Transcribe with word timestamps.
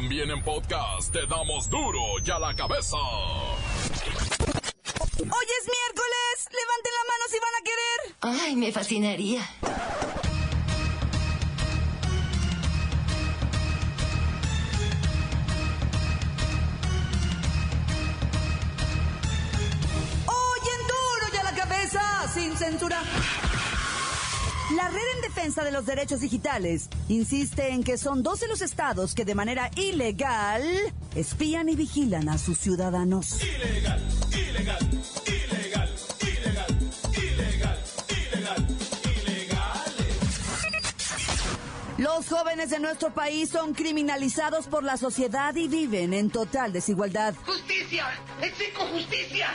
También 0.00 0.30
en 0.30 0.40
podcast 0.44 1.12
te 1.12 1.26
damos 1.26 1.68
duro 1.68 1.98
y 2.24 2.30
a 2.30 2.38
la 2.38 2.54
cabeza. 2.54 2.96
Hoy 2.96 3.96
es 5.18 5.66
miércoles. 5.66 6.36
Levanten 6.52 6.92
la 6.94 7.04
mano 7.08 7.24
si 7.28 7.38
van 7.40 7.54
a 7.58 7.62
querer. 7.64 7.98
Ay, 8.44 8.54
me 8.54 8.70
fascinaría. 8.70 9.42
Hoy 20.26 20.60
en 20.76 20.82
duro 20.86 21.26
y 21.34 21.36
a 21.38 21.42
la 21.42 21.54
cabeza, 21.56 22.28
sin 22.32 22.56
censura. 22.56 23.02
La 24.76 24.86
Red 24.88 25.00
en 25.14 25.22
Defensa 25.22 25.64
de 25.64 25.72
los 25.72 25.86
Derechos 25.86 26.20
Digitales 26.20 26.90
insiste 27.08 27.70
en 27.70 27.82
que 27.82 27.96
son 27.96 28.22
12 28.22 28.48
los 28.48 28.60
estados 28.60 29.14
que 29.14 29.24
de 29.24 29.34
manera 29.34 29.70
ilegal 29.76 30.62
espían 31.14 31.70
y 31.70 31.74
vigilan 31.74 32.28
a 32.28 32.36
sus 32.36 32.58
ciudadanos. 32.58 33.42
Ilegal, 33.42 34.02
ilegal, 34.30 34.90
ilegal, 35.26 35.88
ilegal, 36.20 36.76
ilegal, 37.16 37.78
ilegal, 38.08 38.66
ilegales. 39.24 40.16
Los 41.96 42.28
jóvenes 42.28 42.68
de 42.68 42.78
nuestro 42.78 43.14
país 43.14 43.48
son 43.48 43.72
criminalizados 43.72 44.66
por 44.66 44.84
la 44.84 44.98
sociedad 44.98 45.54
y 45.56 45.68
viven 45.68 46.12
en 46.12 46.28
total 46.28 46.74
desigualdad. 46.74 47.34
¡Justicia! 47.46 48.04
¡Exijo 48.42 48.84
justicia! 48.88 49.48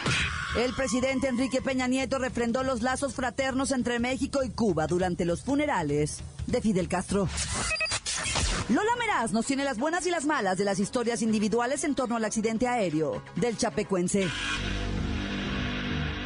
El 0.56 0.72
presidente 0.76 1.28
Enrique 1.28 1.64
Peña 1.64 1.88
Nieto 1.88 2.20
refrendó 2.20 2.62
los 2.62 2.84
lazos 2.84 3.16
fraternos 3.16 3.72
entre 3.72 3.98
México 3.98 4.44
y 4.44 4.52
Cuba 4.52 4.86
durante 4.86 5.26
los 5.26 5.42
funerales 5.42 6.20
de 6.46 6.62
Fidel 6.62 6.88
Castro. 6.88 7.28
Lola 8.70 8.96
Meraz 9.00 9.32
nos 9.32 9.48
tiene 9.48 9.64
las 9.64 9.80
buenas 9.80 10.06
y 10.06 10.12
las 10.12 10.26
malas 10.26 10.58
de 10.60 10.64
las 10.64 10.78
historias 10.78 11.24
individuales 11.24 11.84
en 11.84 11.96
torno 11.96 12.18
al 12.18 12.26
accidente 12.26 12.68
aéreo 12.68 13.24
del 13.36 13.58
Chapecuense. 13.58 14.30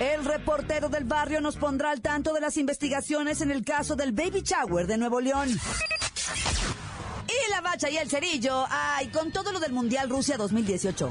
El 0.02 0.26
reportero 0.26 0.90
del 0.90 1.06
barrio 1.06 1.40
nos 1.40 1.56
pondrá 1.56 1.92
al 1.92 2.02
tanto 2.02 2.34
de 2.34 2.42
las 2.42 2.58
investigaciones 2.58 3.40
en 3.40 3.50
el 3.50 3.64
caso 3.64 3.96
del 3.96 4.12
Baby 4.12 4.42
Shower 4.42 4.88
de 4.88 4.98
Nuevo 4.98 5.22
León. 5.22 5.50
Y 7.28 7.50
la 7.50 7.62
bacha 7.62 7.90
y 7.90 7.98
el 7.98 8.10
cerillo, 8.10 8.66
ay, 8.70 9.08
con 9.08 9.32
todo 9.32 9.54
lo 9.54 9.60
del 9.60 9.72
Mundial 9.72 10.10
Rusia 10.10 10.36
2018. 10.38 11.10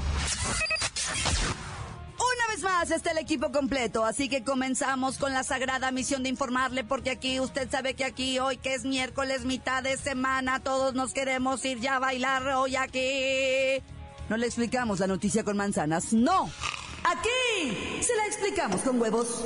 Vez 2.57 2.63
más 2.63 2.89
está 2.89 3.11
el 3.11 3.19
equipo 3.19 3.51
completo, 3.51 4.03
así 4.03 4.29
que 4.29 4.43
comenzamos 4.43 5.19
con 5.19 5.31
la 5.31 5.43
sagrada 5.43 5.91
misión 5.91 6.23
de 6.23 6.29
informarle, 6.29 6.83
porque 6.83 7.11
aquí 7.11 7.39
usted 7.39 7.69
sabe 7.69 7.93
que 7.93 8.03
aquí 8.03 8.39
hoy 8.39 8.57
que 8.57 8.73
es 8.73 8.83
miércoles, 8.83 9.45
mitad 9.45 9.83
de 9.83 9.95
semana, 9.95 10.59
todos 10.59 10.95
nos 10.95 11.13
queremos 11.13 11.63
ir 11.65 11.79
ya 11.79 11.97
a 11.97 11.99
bailar 11.99 12.47
hoy 12.47 12.75
aquí. 12.75 13.83
No 14.27 14.37
le 14.37 14.47
explicamos 14.47 14.99
la 14.99 15.05
noticia 15.05 15.43
con 15.43 15.55
manzanas, 15.55 16.13
no. 16.13 16.49
Aquí 17.03 18.01
se 18.01 18.15
la 18.15 18.25
explicamos 18.25 18.81
con 18.81 18.99
huevos. 18.99 19.45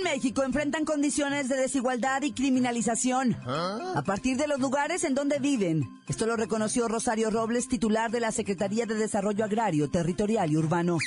En 0.00 0.04
México 0.04 0.42
enfrentan 0.42 0.84
condiciones 0.84 1.48
de 1.48 1.56
desigualdad 1.56 2.22
y 2.22 2.32
criminalización 2.32 3.36
a 3.46 4.02
partir 4.04 4.36
de 4.36 4.46
los 4.46 4.58
lugares 4.58 5.04
en 5.04 5.14
donde 5.14 5.38
viven. 5.38 5.88
Esto 6.08 6.26
lo 6.26 6.36
reconoció 6.36 6.88
Rosario 6.88 7.30
Robles, 7.30 7.68
titular 7.68 8.10
de 8.10 8.20
la 8.20 8.32
Secretaría 8.32 8.86
de 8.86 8.94
Desarrollo 8.94 9.44
Agrario, 9.44 9.90
Territorial 9.90 10.50
y 10.50 10.56
Urbano. 10.56 10.98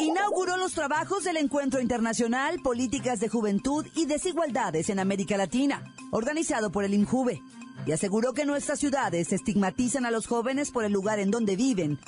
Inauguró 0.00 0.56
los 0.56 0.72
trabajos 0.72 1.24
del 1.24 1.36
Encuentro 1.36 1.80
Internacional 1.80 2.60
Políticas 2.60 3.20
de 3.20 3.28
Juventud 3.28 3.86
y 3.94 4.06
Desigualdades 4.06 4.90
en 4.90 4.98
América 4.98 5.36
Latina, 5.36 5.94
organizado 6.10 6.70
por 6.70 6.84
el 6.84 6.94
INJUVE, 6.94 7.40
y 7.86 7.92
aseguró 7.92 8.32
que 8.32 8.44
nuestras 8.44 8.78
ciudades 8.78 9.32
estigmatizan 9.32 10.06
a 10.06 10.10
los 10.10 10.26
jóvenes 10.26 10.70
por 10.70 10.84
el 10.84 10.92
lugar 10.92 11.18
en 11.18 11.30
donde 11.30 11.56
viven 11.56 11.98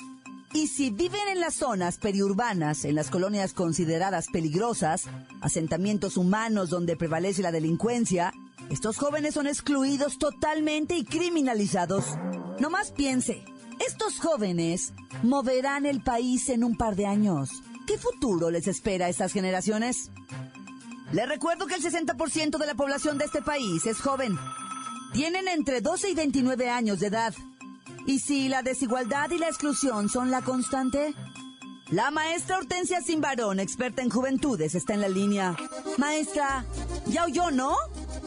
y 0.53 0.67
si 0.67 0.89
viven 0.89 1.27
en 1.29 1.39
las 1.39 1.55
zonas 1.55 1.97
periurbanas, 1.97 2.85
en 2.85 2.95
las 2.95 3.09
colonias 3.09 3.53
consideradas 3.53 4.27
peligrosas, 4.27 5.03
asentamientos 5.41 6.17
humanos 6.17 6.69
donde 6.69 6.95
prevalece 6.95 7.41
la 7.41 7.51
delincuencia, 7.51 8.33
estos 8.69 8.97
jóvenes 8.97 9.33
son 9.33 9.47
excluidos 9.47 10.17
totalmente 10.17 10.95
y 10.95 11.03
criminalizados. 11.03 12.05
No 12.59 12.69
más 12.69 12.91
piense, 12.91 13.43
estos 13.85 14.19
jóvenes 14.19 14.93
moverán 15.23 15.85
el 15.85 16.01
país 16.01 16.49
en 16.49 16.63
un 16.63 16.75
par 16.77 16.95
de 16.95 17.05
años. 17.05 17.49
¿Qué 17.85 17.97
futuro 17.97 18.49
les 18.49 18.67
espera 18.67 19.05
a 19.05 19.09
estas 19.09 19.33
generaciones? 19.33 20.11
Les 21.11 21.27
recuerdo 21.27 21.67
que 21.67 21.75
el 21.75 21.83
60% 21.83 22.57
de 22.57 22.65
la 22.65 22.75
población 22.75 23.17
de 23.17 23.25
este 23.25 23.41
país 23.41 23.85
es 23.85 23.99
joven. 23.99 24.37
Tienen 25.13 25.47
entre 25.47 25.79
12 25.79 26.09
y 26.09 26.15
29 26.15 26.69
años 26.69 26.99
de 26.99 27.07
edad. 27.07 27.33
¿Y 28.07 28.19
si 28.19 28.47
la 28.47 28.63
desigualdad 28.63 29.29
y 29.31 29.37
la 29.37 29.47
exclusión 29.47 30.07
son 30.07 30.31
la 30.31 30.41
constante? 30.41 31.13
La 31.89 32.09
maestra 32.09 32.57
Hortensia 32.57 33.01
Simbarón, 33.01 33.59
experta 33.59 34.01
en 34.01 34.09
juventudes, 34.09 34.75
está 34.75 34.93
en 34.93 35.01
la 35.01 35.09
línea. 35.09 35.55
Maestra, 35.97 36.65
ya 37.05 37.25
oyó, 37.25 37.51
¿no? 37.51 37.75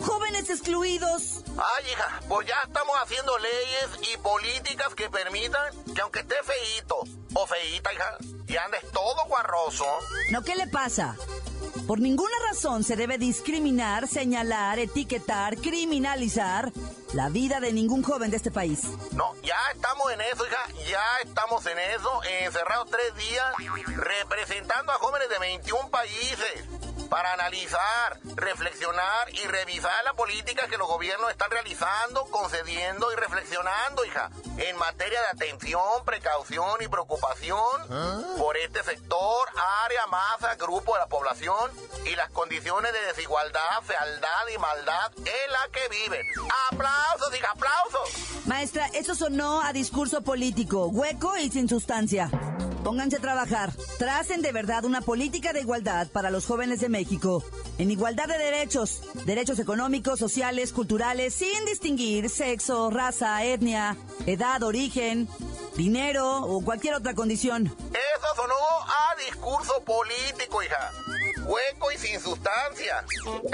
Jóvenes 0.02 0.50
excluidos. 0.50 1.44
Ay, 1.48 1.92
hija, 1.92 2.20
pues 2.28 2.46
ya 2.46 2.56
estamos 2.66 2.94
haciendo 3.02 3.32
leyes 3.38 4.10
y 4.12 4.16
políticas 4.18 4.94
que 4.94 5.08
permitan 5.08 5.62
que 5.94 6.00
aunque 6.02 6.20
esté 6.20 6.36
feíto 6.42 6.96
o 7.34 7.46
feíta, 7.46 7.92
hija, 7.92 8.16
y 8.48 8.56
andes 8.56 8.82
todo 8.92 9.16
guarroso, 9.28 9.86
¿No 10.30 10.42
qué 10.42 10.56
le 10.56 10.66
pasa? 10.66 11.16
Por 11.86 12.00
ninguna 12.00 12.34
razón 12.48 12.84
se 12.84 12.96
debe 12.96 13.18
discriminar, 13.18 14.08
señalar, 14.08 14.78
etiquetar, 14.78 15.56
criminalizar 15.56 16.72
la 17.12 17.28
vida 17.28 17.60
de 17.60 17.72
ningún 17.72 18.02
joven 18.02 18.30
de 18.30 18.36
este 18.36 18.50
país. 18.50 18.82
no, 19.12 19.34
ya 19.42 19.56
estamos 19.74 20.12
en 20.12 20.20
eso, 20.20 20.46
hija, 20.46 20.88
ya 20.88 21.02
estamos 21.24 21.66
en 21.66 21.78
eso, 21.78 22.20
encerrados 22.44 22.88
tres 22.90 23.14
días, 23.16 23.46
representando 23.96 24.92
a 24.92 24.96
jóvenes 24.96 25.28
de 25.28 25.38
21 25.38 25.88
países 25.90 26.79
para 27.08 27.32
analizar, 27.32 28.20
reflexionar 28.36 29.30
y 29.32 29.46
revisar 29.46 30.04
las 30.04 30.14
políticas 30.14 30.68
que 30.68 30.76
los 30.76 30.88
gobiernos 30.88 31.30
están 31.30 31.50
realizando, 31.50 32.24
concediendo 32.26 33.12
y 33.12 33.16
reflexionando, 33.16 34.04
hija, 34.04 34.30
en 34.58 34.76
materia 34.76 35.20
de 35.20 35.28
atención, 35.28 36.04
precaución 36.04 36.80
y 36.80 36.88
preocupación 36.88 38.36
por 38.38 38.56
este 38.56 38.82
sector, 38.82 39.48
área, 39.84 40.06
masa, 40.06 40.54
grupo 40.56 40.94
de 40.94 41.00
la 41.00 41.06
población 41.06 41.70
y 42.04 42.14
las 42.16 42.30
condiciones 42.30 42.92
de 42.92 43.00
desigualdad, 43.06 43.82
fealdad 43.84 44.48
y 44.54 44.58
maldad 44.58 45.12
en 45.16 45.52
la 45.52 45.68
que 45.72 45.88
viven. 45.88 46.26
¡Aplausos, 46.70 47.34
hija, 47.34 47.50
aplausos! 47.50 48.46
Maestra, 48.46 48.86
eso 48.94 49.14
sonó 49.14 49.62
a 49.62 49.72
discurso 49.72 50.22
político, 50.22 50.86
hueco 50.86 51.36
y 51.36 51.50
sin 51.50 51.68
sustancia. 51.68 52.30
Pónganse 52.84 53.16
a 53.16 53.20
trabajar. 53.20 53.72
Tracen 53.98 54.40
de 54.40 54.52
verdad 54.52 54.84
una 54.84 55.02
política 55.02 55.52
de 55.52 55.60
igualdad 55.60 56.08
para 56.08 56.30
los 56.30 56.46
jóvenes 56.46 56.80
de 56.80 56.88
México. 56.88 57.44
En 57.78 57.90
igualdad 57.90 58.26
de 58.26 58.38
derechos, 58.38 59.02
derechos 59.26 59.58
económicos, 59.58 60.18
sociales, 60.18 60.72
culturales, 60.72 61.34
sin 61.34 61.64
distinguir 61.66 62.30
sexo, 62.30 62.90
raza, 62.90 63.44
etnia, 63.44 63.96
edad, 64.26 64.62
origen, 64.62 65.28
dinero 65.76 66.42
o 66.42 66.64
cualquier 66.64 66.94
otra 66.94 67.14
condición. 67.14 67.66
Eso 67.66 68.34
sonó 68.34 68.54
a 68.54 69.14
discurso 69.26 69.82
político, 69.84 70.62
hija. 70.62 70.92
Hueco 71.44 71.92
y 71.92 71.98
sin 71.98 72.20
sustancia. 72.20 73.04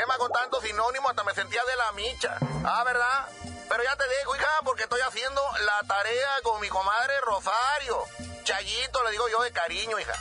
Más, 0.07 0.19
con 0.19 0.31
tanto 0.31 0.61
sinónimo 0.61 1.09
hasta 1.09 1.25
me 1.25 1.35
sentía 1.35 1.63
de 1.65 1.77
la 1.77 1.93
micha. 1.93 2.39
Ah, 2.65 2.85
¿verdad? 2.85 3.29
Pero 3.69 3.83
ya 3.83 3.97
te 3.97 4.05
dejo, 4.05 4.37
hija, 4.37 4.49
porque 4.65 4.85
estoy 4.85 5.01
haciendo 5.01 5.41
la 5.65 5.87
tarea 5.87 6.29
con 6.43 6.61
mi 6.61 6.69
comadre 6.69 7.15
Rosario. 7.27 8.26
Chayito, 8.47 9.03
le 9.03 9.11
digo 9.11 9.25
yo 9.29 9.43
de 9.43 9.51
cariño, 9.51 9.99
hija. 9.99 10.13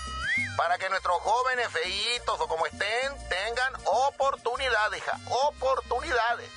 Para 0.57 0.79
que 0.79 0.89
nuestros 0.89 1.15
jóvenes 1.21 1.67
feitos 1.67 2.41
o 2.41 2.47
como 2.47 2.65
estén 2.65 3.11
tengan 3.29 3.71
oportunidades, 3.85 4.99
hija. 4.99 5.19
Oportunidades. 5.47 6.49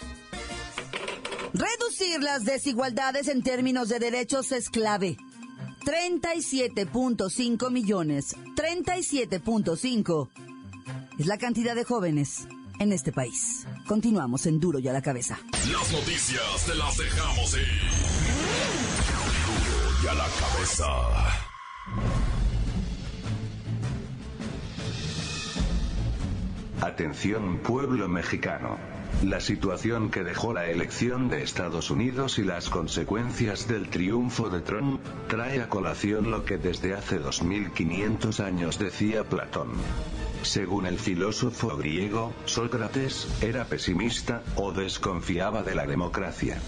Reducir 1.52 2.22
las 2.22 2.46
desigualdades 2.46 3.28
en 3.28 3.42
términos 3.42 3.90
de 3.90 3.98
derechos 3.98 4.50
es 4.52 4.70
clave. 4.70 5.18
37.5 5.84 7.70
millones, 7.70 8.34
37.5 8.56 10.28
es 11.18 11.26
la 11.26 11.36
cantidad 11.36 11.74
de 11.74 11.84
jóvenes 11.84 12.48
en 12.78 12.92
este 12.94 13.12
país. 13.12 13.66
Continuamos 13.86 14.46
en 14.46 14.58
Duro 14.58 14.78
y 14.78 14.88
a 14.88 14.94
la 14.94 15.02
cabeza. 15.02 15.38
Las 15.70 15.92
noticias 15.92 16.64
te 16.64 16.74
las 16.76 16.96
dejamos 16.96 17.54
ir. 17.58 17.68
Duro 19.46 19.98
y 20.02 20.06
a 20.06 20.14
la 20.14 20.28
cabeza. 20.28 21.47
Atención 26.80 27.58
pueblo 27.58 28.08
mexicano. 28.08 28.76
La 29.24 29.40
situación 29.40 30.10
que 30.10 30.22
dejó 30.22 30.52
la 30.52 30.66
elección 30.66 31.28
de 31.28 31.42
Estados 31.42 31.90
Unidos 31.90 32.38
y 32.38 32.44
las 32.44 32.70
consecuencias 32.70 33.66
del 33.66 33.88
triunfo 33.88 34.48
de 34.48 34.60
Trump, 34.60 35.00
trae 35.28 35.60
a 35.60 35.68
colación 35.68 36.30
lo 36.30 36.44
que 36.44 36.56
desde 36.56 36.94
hace 36.94 37.18
2500 37.18 38.40
años 38.40 38.78
decía 38.78 39.24
Platón. 39.24 39.70
Según 40.42 40.86
el 40.86 40.98
filósofo 40.98 41.76
griego, 41.76 42.32
Sócrates, 42.44 43.26
era 43.42 43.64
pesimista, 43.64 44.42
o 44.56 44.72
desconfiaba 44.72 45.62
de 45.62 45.74
la 45.74 45.86
democracia. 45.86 46.58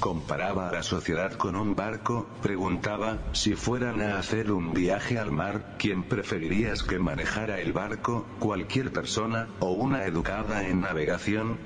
Comparaba 0.00 0.68
a 0.68 0.72
la 0.72 0.82
sociedad 0.82 1.32
con 1.32 1.56
un 1.56 1.74
barco, 1.74 2.28
preguntaba, 2.42 3.18
si 3.32 3.54
fueran 3.54 4.02
a 4.02 4.18
hacer 4.18 4.52
un 4.52 4.74
viaje 4.74 5.18
al 5.18 5.32
mar, 5.32 5.76
¿quién 5.78 6.02
preferirías 6.02 6.82
que 6.82 6.98
manejara 6.98 7.60
el 7.60 7.72
barco, 7.72 8.26
cualquier 8.38 8.92
persona, 8.92 9.48
o 9.58 9.72
una 9.72 10.04
educada 10.04 10.68
en 10.68 10.82
navegación? 10.82 11.58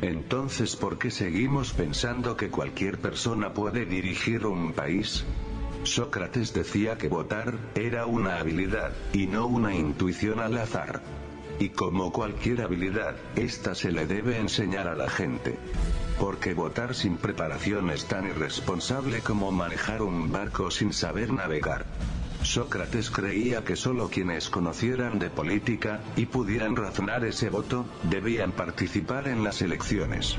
Entonces, 0.00 0.76
¿por 0.76 0.98
qué 0.98 1.10
seguimos 1.10 1.72
pensando 1.72 2.36
que 2.36 2.50
cualquier 2.50 2.98
persona 2.98 3.52
puede 3.52 3.84
dirigir 3.84 4.46
un 4.46 4.72
país? 4.72 5.24
Sócrates 5.82 6.54
decía 6.54 6.96
que 6.96 7.08
votar 7.08 7.58
era 7.74 8.06
una 8.06 8.38
habilidad, 8.38 8.92
y 9.12 9.26
no 9.26 9.46
una 9.46 9.74
intuición 9.74 10.38
al 10.38 10.56
azar. 10.56 11.02
Y 11.58 11.70
como 11.70 12.12
cualquier 12.12 12.62
habilidad, 12.62 13.16
esta 13.36 13.74
se 13.74 13.92
le 13.92 14.06
debe 14.06 14.38
enseñar 14.38 14.88
a 14.88 14.94
la 14.94 15.08
gente. 15.08 15.58
Porque 16.18 16.54
votar 16.54 16.94
sin 16.94 17.16
preparación 17.16 17.90
es 17.90 18.06
tan 18.06 18.26
irresponsable 18.26 19.20
como 19.20 19.50
manejar 19.52 20.02
un 20.02 20.30
barco 20.30 20.70
sin 20.70 20.92
saber 20.92 21.32
navegar. 21.32 21.86
Sócrates 22.42 23.10
creía 23.10 23.64
que 23.64 23.76
solo 23.76 24.08
quienes 24.08 24.50
conocieran 24.50 25.18
de 25.18 25.30
política, 25.30 26.00
y 26.16 26.26
pudieran 26.26 26.74
razonar 26.74 27.24
ese 27.24 27.50
voto, 27.50 27.86
debían 28.02 28.52
participar 28.52 29.28
en 29.28 29.44
las 29.44 29.62
elecciones. 29.62 30.36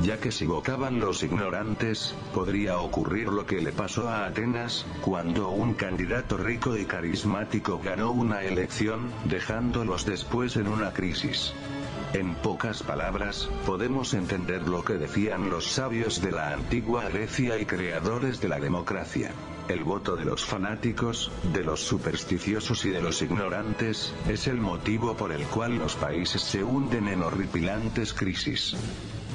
Ya 0.00 0.18
que 0.18 0.32
si 0.32 0.46
votaban 0.46 0.98
los 0.98 1.22
ignorantes, 1.22 2.14
podría 2.34 2.78
ocurrir 2.78 3.28
lo 3.28 3.46
que 3.46 3.60
le 3.60 3.72
pasó 3.72 4.08
a 4.08 4.26
Atenas, 4.26 4.86
cuando 5.00 5.50
un 5.50 5.74
candidato 5.74 6.36
rico 6.36 6.76
y 6.76 6.86
carismático 6.86 7.78
ganó 7.78 8.10
una 8.10 8.42
elección, 8.42 9.12
dejándolos 9.26 10.04
después 10.04 10.56
en 10.56 10.68
una 10.68 10.92
crisis. 10.92 11.52
En 12.14 12.34
pocas 12.34 12.82
palabras, 12.82 13.48
podemos 13.64 14.12
entender 14.12 14.68
lo 14.68 14.84
que 14.84 14.94
decían 14.94 15.48
los 15.48 15.66
sabios 15.72 16.20
de 16.20 16.32
la 16.32 16.52
antigua 16.52 17.08
Grecia 17.08 17.58
y 17.58 17.64
creadores 17.64 18.40
de 18.40 18.48
la 18.48 18.60
democracia. 18.60 19.30
El 19.68 19.84
voto 19.84 20.16
de 20.16 20.26
los 20.26 20.44
fanáticos, 20.44 21.30
de 21.54 21.64
los 21.64 21.80
supersticiosos 21.80 22.84
y 22.84 22.90
de 22.90 23.00
los 23.00 23.22
ignorantes, 23.22 24.12
es 24.28 24.46
el 24.46 24.58
motivo 24.58 25.16
por 25.16 25.32
el 25.32 25.44
cual 25.46 25.78
los 25.78 25.94
países 25.94 26.42
se 26.42 26.62
hunden 26.62 27.08
en 27.08 27.22
horripilantes 27.22 28.12
crisis. 28.12 28.76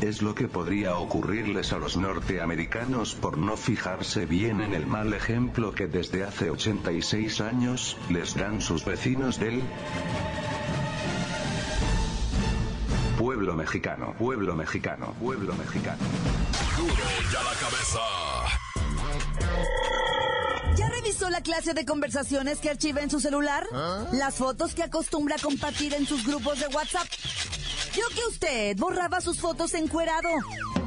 Es 0.01 0.21
lo 0.21 0.35
que 0.35 0.47
podría 0.47 0.95
ocurrirles 0.95 1.73
a 1.73 1.79
los 1.79 1.97
norteamericanos 1.97 3.15
por 3.15 3.37
no 3.39 3.57
fijarse 3.57 4.27
bien 4.27 4.61
en 4.61 4.75
el 4.75 4.85
mal 4.85 5.11
ejemplo 5.13 5.73
que 5.73 5.87
desde 5.87 6.23
hace 6.23 6.51
86 6.51 7.41
años 7.41 7.97
les 8.09 8.35
dan 8.35 8.61
sus 8.61 8.85
vecinos 8.85 9.39
del 9.39 9.63
pueblo 13.17 13.55
mexicano, 13.55 14.13
pueblo 14.19 14.55
mexicano, 14.55 15.15
pueblo 15.19 15.55
mexicano. 15.55 16.03
Duro 16.77 16.93
ya 17.33 17.41
la 17.41 17.53
cabeza. 17.53 17.99
¿Ya 20.77 20.89
revisó 20.89 21.31
la 21.31 21.41
clase 21.41 21.73
de 21.73 21.85
conversaciones 21.85 22.59
que 22.59 22.69
archiva 22.69 23.01
en 23.01 23.09
su 23.09 23.19
celular? 23.19 23.65
Las 24.11 24.35
fotos 24.35 24.75
que 24.75 24.83
acostumbra 24.83 25.37
compartir 25.41 25.95
en 25.95 26.05
sus 26.05 26.23
grupos 26.23 26.59
de 26.59 26.67
WhatsApp. 26.67 27.07
Yo 27.97 28.03
que 28.13 28.27
usted 28.29 28.77
borraba 28.77 29.21
sus 29.21 29.39
fotos 29.39 29.73
encuerado. 29.73 30.29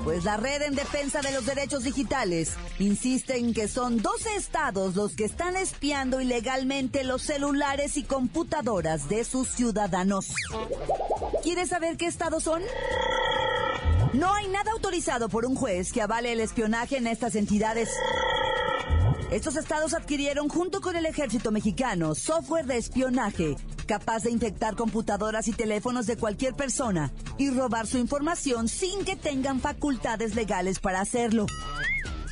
Pues 0.04 0.22
la 0.22 0.36
Red 0.36 0.62
en 0.62 0.76
Defensa 0.76 1.20
de 1.20 1.32
los 1.32 1.44
Derechos 1.44 1.82
Digitales 1.82 2.52
insiste 2.78 3.36
en 3.36 3.52
que 3.52 3.66
son 3.66 4.00
12 4.00 4.36
estados 4.36 4.94
los 4.94 5.16
que 5.16 5.24
están 5.24 5.56
espiando 5.56 6.20
ilegalmente 6.20 7.02
los 7.02 7.22
celulares 7.22 7.96
y 7.96 8.04
computadoras 8.04 9.08
de 9.08 9.24
sus 9.24 9.48
ciudadanos. 9.48 10.28
¿Quiere 11.42 11.66
saber 11.66 11.96
qué 11.96 12.06
estados 12.06 12.44
son? 12.44 12.62
No 14.12 14.32
hay 14.32 14.46
nada 14.46 14.70
autorizado 14.70 15.28
por 15.28 15.46
un 15.46 15.56
juez 15.56 15.92
que 15.92 16.02
avale 16.02 16.30
el 16.30 16.40
espionaje 16.40 16.96
en 16.96 17.08
estas 17.08 17.34
entidades. 17.34 17.90
Estos 19.32 19.56
estados 19.56 19.94
adquirieron 19.94 20.48
junto 20.48 20.80
con 20.80 20.94
el 20.94 21.06
ejército 21.06 21.50
mexicano 21.50 22.14
software 22.14 22.66
de 22.66 22.76
espionaje 22.76 23.56
capaz 23.90 24.22
de 24.22 24.30
infectar 24.30 24.76
computadoras 24.76 25.48
y 25.48 25.52
teléfonos 25.52 26.06
de 26.06 26.16
cualquier 26.16 26.54
persona 26.54 27.10
y 27.38 27.50
robar 27.50 27.88
su 27.88 27.98
información 27.98 28.68
sin 28.68 29.04
que 29.04 29.16
tengan 29.16 29.58
facultades 29.58 30.36
legales 30.36 30.78
para 30.78 31.00
hacerlo. 31.00 31.46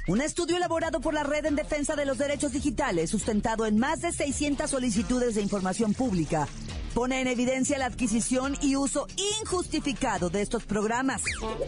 Un 0.06 0.20
estudio 0.20 0.56
elaborado 0.56 1.00
por 1.00 1.14
la 1.14 1.24
Red 1.24 1.46
en 1.46 1.56
Defensa 1.56 1.96
de 1.96 2.06
los 2.06 2.16
Derechos 2.16 2.52
Digitales, 2.52 3.10
sustentado 3.10 3.66
en 3.66 3.76
más 3.76 4.02
de 4.02 4.12
600 4.12 4.70
solicitudes 4.70 5.34
de 5.34 5.42
información 5.42 5.94
pública, 5.94 6.46
pone 6.94 7.20
en 7.20 7.26
evidencia 7.26 7.76
la 7.76 7.86
adquisición 7.86 8.56
y 8.62 8.76
uso 8.76 9.08
injustificado 9.40 10.30
de 10.30 10.42
estos 10.42 10.64
programas 10.64 11.22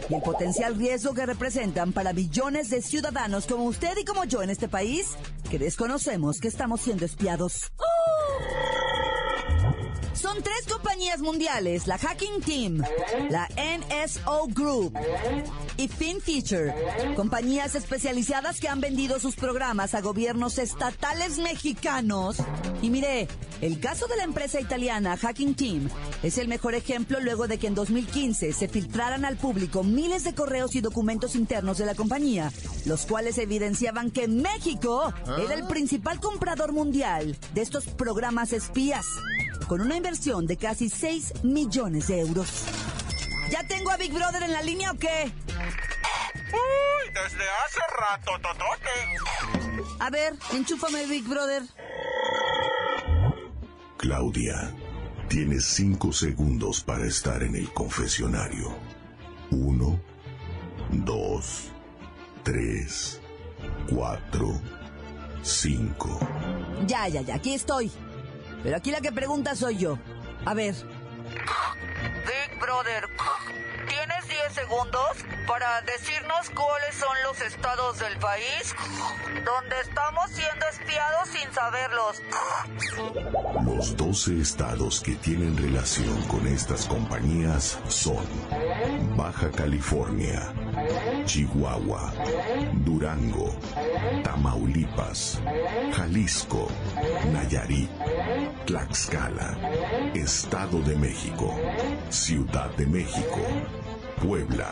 y 0.09 0.13
el 0.13 0.21
potencial 0.21 0.77
riesgo 0.77 1.13
que 1.13 1.25
representan 1.25 1.91
para 1.91 2.13
billones 2.13 2.69
de 2.69 2.81
ciudadanos 2.81 3.45
como 3.45 3.65
usted 3.65 3.97
y 3.97 4.05
como 4.05 4.23
yo 4.23 4.41
en 4.41 4.51
este 4.51 4.69
país, 4.69 5.17
que 5.49 5.59
desconocemos 5.59 6.39
que 6.39 6.47
estamos 6.47 6.79
siendo 6.79 7.03
espiados. 7.03 7.73
Son 10.21 10.37
tres 10.43 10.71
compañías 10.71 11.19
mundiales, 11.19 11.87
la 11.87 11.97
Hacking 11.97 12.41
Team, 12.41 12.83
la 13.31 13.47
NSO 13.55 14.45
Group 14.49 14.93
y 15.77 15.87
FinFeature, 15.87 16.75
compañías 17.15 17.73
especializadas 17.73 18.59
que 18.59 18.67
han 18.67 18.81
vendido 18.81 19.19
sus 19.19 19.35
programas 19.35 19.95
a 19.95 20.01
gobiernos 20.01 20.59
estatales 20.59 21.39
mexicanos. 21.39 22.37
Y 22.83 22.91
mire, 22.91 23.27
el 23.61 23.79
caso 23.79 24.05
de 24.05 24.17
la 24.17 24.23
empresa 24.23 24.59
italiana 24.59 25.17
Hacking 25.17 25.55
Team 25.55 25.89
es 26.21 26.37
el 26.37 26.47
mejor 26.47 26.75
ejemplo 26.75 27.19
luego 27.19 27.47
de 27.47 27.57
que 27.57 27.65
en 27.65 27.73
2015 27.73 28.53
se 28.53 28.67
filtraran 28.67 29.25
al 29.25 29.37
público 29.37 29.83
miles 29.83 30.23
de 30.23 30.35
correos 30.35 30.75
y 30.75 30.81
documentos 30.81 31.35
internos 31.35 31.79
de 31.79 31.87
la 31.87 31.95
compañía, 31.95 32.51
los 32.85 33.07
cuales 33.07 33.39
evidenciaban 33.39 34.11
que 34.11 34.27
México 34.27 35.11
era 35.43 35.55
el 35.55 35.65
principal 35.65 36.19
comprador 36.19 36.73
mundial 36.73 37.35
de 37.55 37.61
estos 37.61 37.85
programas 37.85 38.53
espías 38.53 39.07
con 39.67 39.81
una 39.81 39.95
inversión 39.95 40.45
de 40.45 40.57
casi 40.57 40.89
6 40.89 41.43
millones 41.43 42.07
de 42.07 42.19
euros. 42.21 42.65
¿Ya 43.49 43.65
tengo 43.67 43.91
a 43.91 43.97
Big 43.97 44.13
Brother 44.13 44.43
en 44.43 44.53
la 44.53 44.61
línea 44.61 44.91
o 44.91 44.97
qué? 44.97 45.31
Uy, 46.53 47.13
desde 47.13 47.43
hace 47.65 47.79
rato, 47.99 48.31
Totote. 48.41 49.91
A 49.99 50.09
ver, 50.09 50.35
enchúfame 50.53 51.05
Big 51.05 51.27
Brother. 51.27 51.63
Claudia, 53.97 54.73
tienes 55.27 55.65
cinco 55.65 56.11
segundos 56.11 56.81
para 56.81 57.05
estar 57.05 57.43
en 57.43 57.55
el 57.55 57.71
confesionario. 57.73 58.75
Uno, 59.51 59.99
dos, 60.91 61.71
tres, 62.43 63.21
cuatro, 63.89 64.59
cinco. 65.43 66.19
Ya, 66.87 67.07
ya, 67.07 67.21
ya, 67.21 67.35
aquí 67.35 67.53
estoy. 67.53 67.91
Pero 68.63 68.77
aquí 68.77 68.91
la 68.91 69.01
que 69.01 69.11
pregunta 69.11 69.55
soy 69.55 69.77
yo. 69.77 69.97
A 70.45 70.53
ver. 70.53 70.75
Big 70.75 72.59
Brother, 72.59 73.07
¿tienes 73.87 74.27
10 74.27 74.53
segundos 74.53 75.25
para 75.47 75.81
decirnos 75.81 76.49
cuáles 76.51 76.95
son 76.95 77.15
los 77.27 77.41
estados 77.41 77.99
del 77.99 78.17
país 78.17 78.75
donde 79.45 79.79
estamos 79.81 80.29
siendo 80.31 80.65
espiados 80.67 81.29
sin 81.29 81.51
saberlos? 81.53 82.21
Los 83.65 83.97
12 83.97 84.39
estados 84.39 85.01
que 85.01 85.15
tienen 85.15 85.57
relación 85.57 86.21
con 86.23 86.47
estas 86.47 86.85
compañías 86.85 87.79
son 87.87 88.25
Baja 89.15 89.49
California, 89.51 90.53
Chihuahua, 91.25 92.13
Durango, 92.85 93.55
Tamaulipas, 94.23 95.39
Jalisco, 95.93 96.67
Nayarit, 97.31 97.89
Tlaxcala, 98.65 99.57
Estado 100.13 100.81
de 100.81 100.95
México, 100.95 101.53
Ciudad 102.09 102.75
de 102.75 102.85
México, 102.85 103.41
Puebla, 104.21 104.69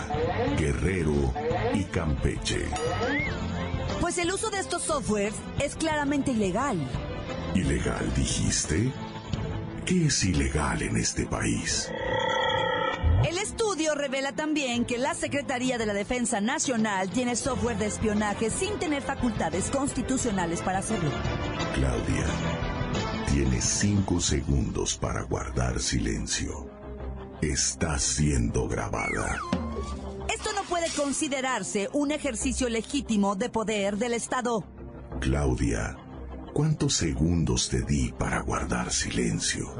Guerrero 0.57 1.33
y 1.73 1.83
Campeche. 1.85 2.65
Pues 4.01 4.17
el 4.17 4.31
uso 4.31 4.49
de 4.49 4.59
estos 4.59 4.83
softwares 4.83 5.33
es 5.59 5.75
claramente 5.75 6.31
ilegal. 6.31 6.77
¿Ilegal 7.55 8.13
dijiste? 8.15 8.91
¿Qué 9.85 10.05
es 10.05 10.23
ilegal 10.23 10.81
en 10.83 10.97
este 10.97 11.25
país? 11.25 11.91
El 13.27 13.38
estudio 13.38 13.95
revela 13.95 14.31
también 14.33 14.85
que 14.85 14.97
la 14.97 15.13
Secretaría 15.13 15.77
de 15.77 15.85
la 15.85 15.93
Defensa 15.93 16.41
Nacional 16.41 17.09
tiene 17.09 17.35
software 17.35 17.77
de 17.77 17.88
espionaje 17.88 18.49
sin 18.49 18.79
tener 18.79 19.01
facultades 19.01 19.69
constitucionales 19.69 20.61
para 20.61 20.79
hacerlo. 20.79 21.11
Claudia, 21.73 22.25
tienes 23.27 23.65
cinco 23.65 24.19
segundos 24.21 24.97
para 24.97 25.23
guardar 25.23 25.79
silencio. 25.79 26.69
está 27.41 27.97
siendo 27.99 28.67
grabada. 28.67 29.38
Esto 30.33 30.49
no 30.53 30.63
puede 30.63 30.89
considerarse 30.91 31.89
un 31.93 32.11
ejercicio 32.11 32.67
legítimo 32.69 33.35
de 33.35 33.49
poder 33.49 33.97
del 33.97 34.13
Estado. 34.13 34.63
Claudia, 35.19 35.97
¿cuántos 36.53 36.95
segundos 36.95 37.69
te 37.69 37.81
di 37.81 38.11
para 38.11 38.41
guardar 38.41 38.91
silencio? 38.91 39.73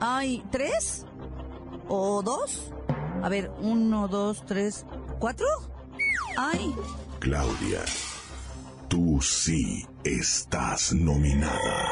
¿Hay 0.00 0.42
tres? 0.50 1.04
¿O 1.88 2.22
dos? 2.22 2.72
A 3.22 3.28
ver, 3.28 3.50
uno, 3.58 4.08
dos, 4.08 4.44
tres, 4.46 4.84
cuatro. 5.18 5.46
Ay, 6.36 6.74
Claudia, 7.20 7.80
tú 8.88 9.20
sí 9.22 9.86
estás 10.04 10.92
nominada. 10.92 11.88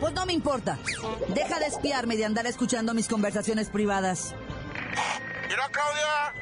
pues 0.00 0.12
no 0.14 0.26
me 0.26 0.32
importa. 0.32 0.78
Deja 1.28 1.58
de 1.58 1.66
espiarme 1.66 2.14
y 2.14 2.18
de 2.18 2.24
andar 2.24 2.46
escuchando 2.46 2.94
mis 2.94 3.08
conversaciones 3.08 3.68
privadas. 3.68 4.34
Mira, 5.48 5.68
Claudia, 5.70 6.34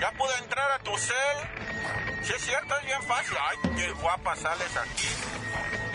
ya 0.00 0.10
pude 0.18 0.36
entrar 0.42 0.70
a 0.72 0.78
tu 0.82 0.96
cel. 0.98 2.24
Si 2.24 2.32
es 2.32 2.42
cierto, 2.42 2.74
es 2.80 2.86
bien 2.86 3.02
fácil. 3.02 3.36
Ay, 3.48 3.70
qué 3.76 3.92
guapa 4.02 4.36
sales 4.36 4.76
aquí. 4.76 5.08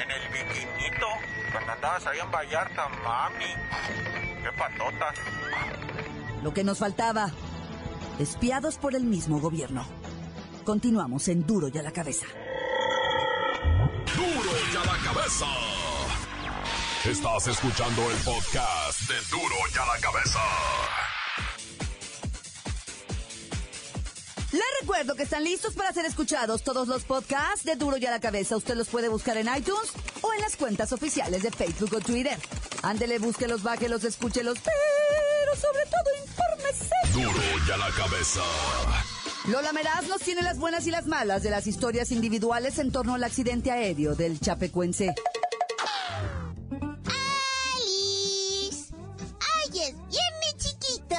En 0.01 0.09
el 0.09 0.27
bikinito. 0.29 1.07
Cuando 1.51 1.73
andabas 1.73 2.07
ahí 2.07 2.19
en 2.19 2.31
Vallarta, 2.31 2.87
mami. 3.03 3.53
Qué 4.41 4.51
patota. 4.57 5.13
Lo 6.43 6.53
que 6.53 6.63
nos 6.63 6.79
faltaba. 6.79 7.31
Espiados 8.19 8.77
por 8.77 8.95
el 8.95 9.03
mismo 9.03 9.39
gobierno. 9.39 9.85
Continuamos 10.63 11.27
en 11.27 11.45
Duro 11.45 11.69
y 11.73 11.77
a 11.77 11.83
la 11.83 11.91
cabeza. 11.91 12.25
Duro 14.15 14.51
y 14.73 14.75
a 14.75 14.85
la 14.85 14.97
cabeza. 15.03 15.45
Estás 17.05 17.47
escuchando 17.47 18.11
el 18.11 18.17
podcast 18.17 19.01
de 19.07 19.15
Duro 19.31 19.55
y 19.73 19.77
a 19.77 19.85
la 19.85 19.99
cabeza. 20.01 20.39
Les 24.51 24.63
recuerdo 24.81 25.15
que 25.15 25.23
están 25.23 25.43
listos 25.43 25.73
para 25.73 25.93
ser 25.93 26.05
escuchados 26.05 26.63
todos 26.63 26.87
los 26.87 27.03
podcasts 27.03 27.63
de 27.63 27.75
Duro 27.75 27.97
y 27.97 28.05
a 28.05 28.11
la 28.11 28.19
cabeza. 28.19 28.57
Usted 28.57 28.75
los 28.75 28.89
puede 28.89 29.09
buscar 29.09 29.37
en 29.37 29.47
iTunes 29.47 29.93
o 30.21 30.33
en 30.33 30.41
las 30.41 30.55
cuentas 30.55 30.91
oficiales 30.91 31.43
de 31.43 31.51
Facebook 31.51 31.93
o 31.95 32.01
Twitter. 32.01 32.37
Ándele, 32.83 33.19
búsquelos, 33.19 33.63
bájelos, 33.63 34.03
escúchelos, 34.03 34.57
pero. 34.59 34.90
Duro 37.13 37.41
y 37.67 37.71
a 37.71 37.77
la 37.77 37.89
cabeza. 37.91 38.41
Lola 39.47 39.73
Meraz 39.73 40.07
nos 40.07 40.21
tiene 40.21 40.41
las 40.43 40.57
buenas 40.57 40.87
y 40.87 40.91
las 40.91 41.07
malas 41.07 41.43
de 41.43 41.49
las 41.49 41.67
historias 41.67 42.11
individuales 42.11 42.79
en 42.79 42.91
torno 42.91 43.15
al 43.15 43.23
accidente 43.23 43.71
aéreo 43.71 44.15
del 44.15 44.39
Chapecuense. 44.39 45.13
¡Alice! 47.75 48.93
¡Ay, 48.93 49.81
es 49.81 49.95
viernes, 50.07 50.55
chiquito! 50.57 51.15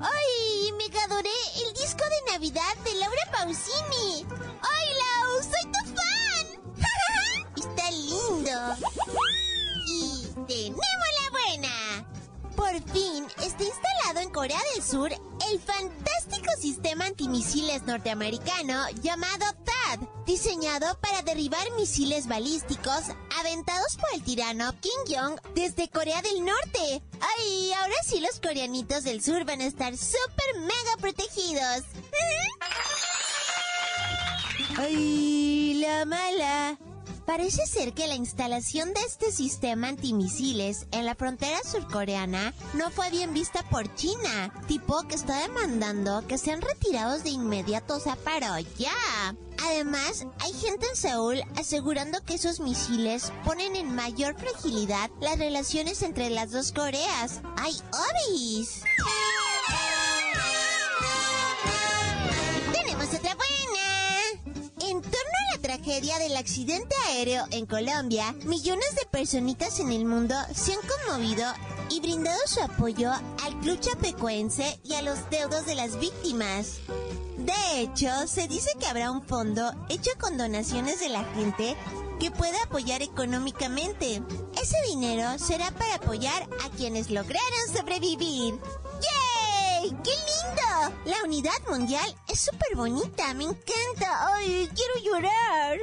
¡Ay, 0.00 0.72
me 0.78 0.98
adoré 1.00 1.30
el 1.64 1.74
disco 1.74 2.02
de 2.04 2.32
Navidad 2.32 2.76
de 2.84 2.94
Laura 2.94 3.22
Pausini! 3.30 4.26
¡Ay, 4.62 4.88
Lau, 4.98 5.42
soy 5.42 5.64
tu 5.70 5.80
fan! 5.94 6.46
¡Está 7.56 7.90
lindo! 7.90 8.58
Y 9.86 10.26
tenemos 10.46 11.08
la 11.22 11.30
buena. 11.30 11.74
Por 12.56 12.74
fin 12.92 13.26
está 13.38 13.62
instalado 13.64 13.93
Corea 14.34 14.58
del 14.74 14.82
Sur 14.82 15.12
el 15.12 15.60
fantástico 15.60 16.50
sistema 16.58 17.06
antimisiles 17.06 17.84
norteamericano 17.84 18.84
llamado 19.00 19.44
THAAD, 19.64 20.00
diseñado 20.26 20.98
para 21.00 21.22
derribar 21.22 21.64
misiles 21.78 22.26
balísticos 22.26 23.04
aventados 23.38 23.96
por 23.96 24.12
el 24.12 24.24
tirano 24.24 24.74
Kim 24.80 24.90
Jong 25.06 25.38
desde 25.54 25.88
Corea 25.88 26.20
del 26.20 26.44
Norte. 26.44 27.00
Ay, 27.38 27.72
ahora 27.74 27.94
sí 28.04 28.18
los 28.18 28.40
coreanitos 28.40 29.04
del 29.04 29.22
sur 29.22 29.44
van 29.44 29.60
a 29.60 29.66
estar 29.66 29.96
súper 29.96 30.58
mega 30.58 30.96
protegidos. 31.00 31.84
Ay, 34.78 35.74
la 35.74 36.04
mala. 36.06 36.76
Parece 37.26 37.66
ser 37.66 37.94
que 37.94 38.06
la 38.06 38.16
instalación 38.16 38.92
de 38.92 39.00
este 39.00 39.32
sistema 39.32 39.88
antimisiles 39.88 40.86
en 40.92 41.06
la 41.06 41.14
frontera 41.14 41.58
surcoreana 41.64 42.52
no 42.74 42.90
fue 42.90 43.10
bien 43.10 43.32
vista 43.32 43.62
por 43.70 43.92
China, 43.94 44.52
tipo 44.68 45.02
que 45.08 45.14
está 45.14 45.40
demandando 45.40 46.26
que 46.26 46.36
sean 46.36 46.60
retirados 46.60 47.24
de 47.24 47.30
inmediato, 47.30 47.96
o 47.96 48.00
sea, 48.00 48.16
para 48.16 48.60
ya. 48.60 49.34
Además, 49.64 50.26
hay 50.40 50.52
gente 50.52 50.86
en 50.86 50.96
Seúl 50.96 51.42
asegurando 51.56 52.22
que 52.24 52.34
esos 52.34 52.60
misiles 52.60 53.32
ponen 53.44 53.76
en 53.76 53.94
mayor 53.94 54.36
fragilidad 54.36 55.10
las 55.20 55.38
relaciones 55.38 56.02
entre 56.02 56.28
las 56.28 56.50
dos 56.50 56.72
Coreas. 56.72 57.40
¡Ay, 57.56 57.74
obis! 57.92 58.82
Tragedia 65.84 66.18
del 66.18 66.36
accidente 66.36 66.94
aéreo 67.08 67.44
en 67.50 67.66
Colombia, 67.66 68.34
millones 68.44 68.94
de 68.94 69.04
personitas 69.10 69.80
en 69.80 69.92
el 69.92 70.06
mundo 70.06 70.34
se 70.54 70.72
han 70.72 70.78
conmovido 70.80 71.44
y 71.90 72.00
brindado 72.00 72.38
su 72.46 72.62
apoyo 72.62 73.12
al 73.12 73.60
club 73.60 73.78
chapecuense 73.80 74.78
y 74.82 74.94
a 74.94 75.02
los 75.02 75.28
deudos 75.28 75.66
de 75.66 75.74
las 75.74 75.98
víctimas. 75.98 76.78
De 77.36 77.80
hecho, 77.80 78.08
se 78.26 78.48
dice 78.48 78.70
que 78.80 78.86
habrá 78.86 79.10
un 79.10 79.22
fondo 79.22 79.74
hecho 79.90 80.10
con 80.18 80.38
donaciones 80.38 81.00
de 81.00 81.10
la 81.10 81.24
gente 81.34 81.76
que 82.18 82.30
pueda 82.30 82.62
apoyar 82.62 83.02
económicamente. 83.02 84.22
Ese 84.60 84.76
dinero 84.88 85.38
será 85.38 85.70
para 85.72 85.96
apoyar 85.96 86.48
a 86.64 86.70
quienes 86.70 87.10
lograron 87.10 87.76
sobrevivir. 87.76 88.54
¡Yay! 89.02 89.90
¡Qué 90.02 90.10
lindo! 90.12 90.33
La 91.04 91.22
unidad 91.24 91.52
mundial 91.68 92.14
es 92.28 92.40
súper 92.40 92.76
bonita, 92.76 93.32
me 93.34 93.44
encanta. 93.44 94.34
¡Ay, 94.34 94.68
quiero 94.74 94.94
llorar! 95.04 95.78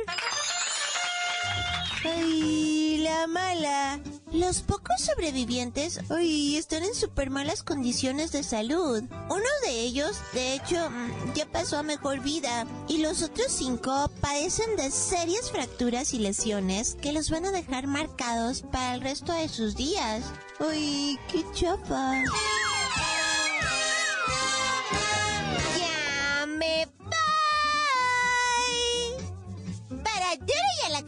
¡Ay, 2.03 2.97
la 3.03 3.27
mala! 3.27 3.99
Los 4.31 4.61
pocos 4.61 5.01
sobrevivientes, 5.01 5.99
ay, 6.09 6.55
están 6.55 6.83
en 6.83 6.95
súper 6.95 7.29
malas 7.29 7.63
condiciones 7.63 8.31
de 8.31 8.43
salud. 8.43 9.03
Uno 9.29 9.49
de 9.63 9.81
ellos, 9.81 10.17
de 10.33 10.53
hecho, 10.53 10.89
mm, 10.89 11.33
ya 11.33 11.45
pasó 11.45 11.77
a 11.77 11.83
mejor 11.83 12.21
vida. 12.21 12.65
Y 12.87 12.99
los 12.99 13.21
otros 13.21 13.51
cinco 13.51 14.09
padecen 14.21 14.77
de 14.77 14.89
serias 14.89 15.51
fracturas 15.51 16.13
y 16.13 16.19
lesiones 16.19 16.95
que 17.01 17.11
los 17.11 17.29
van 17.29 17.45
a 17.45 17.51
dejar 17.51 17.87
marcados 17.87 18.61
para 18.61 18.95
el 18.95 19.01
resto 19.01 19.33
de 19.33 19.49
sus 19.49 19.75
días. 19.75 20.23
¡Ay, 20.59 21.19
qué 21.29 21.43
chapa! 21.53 22.23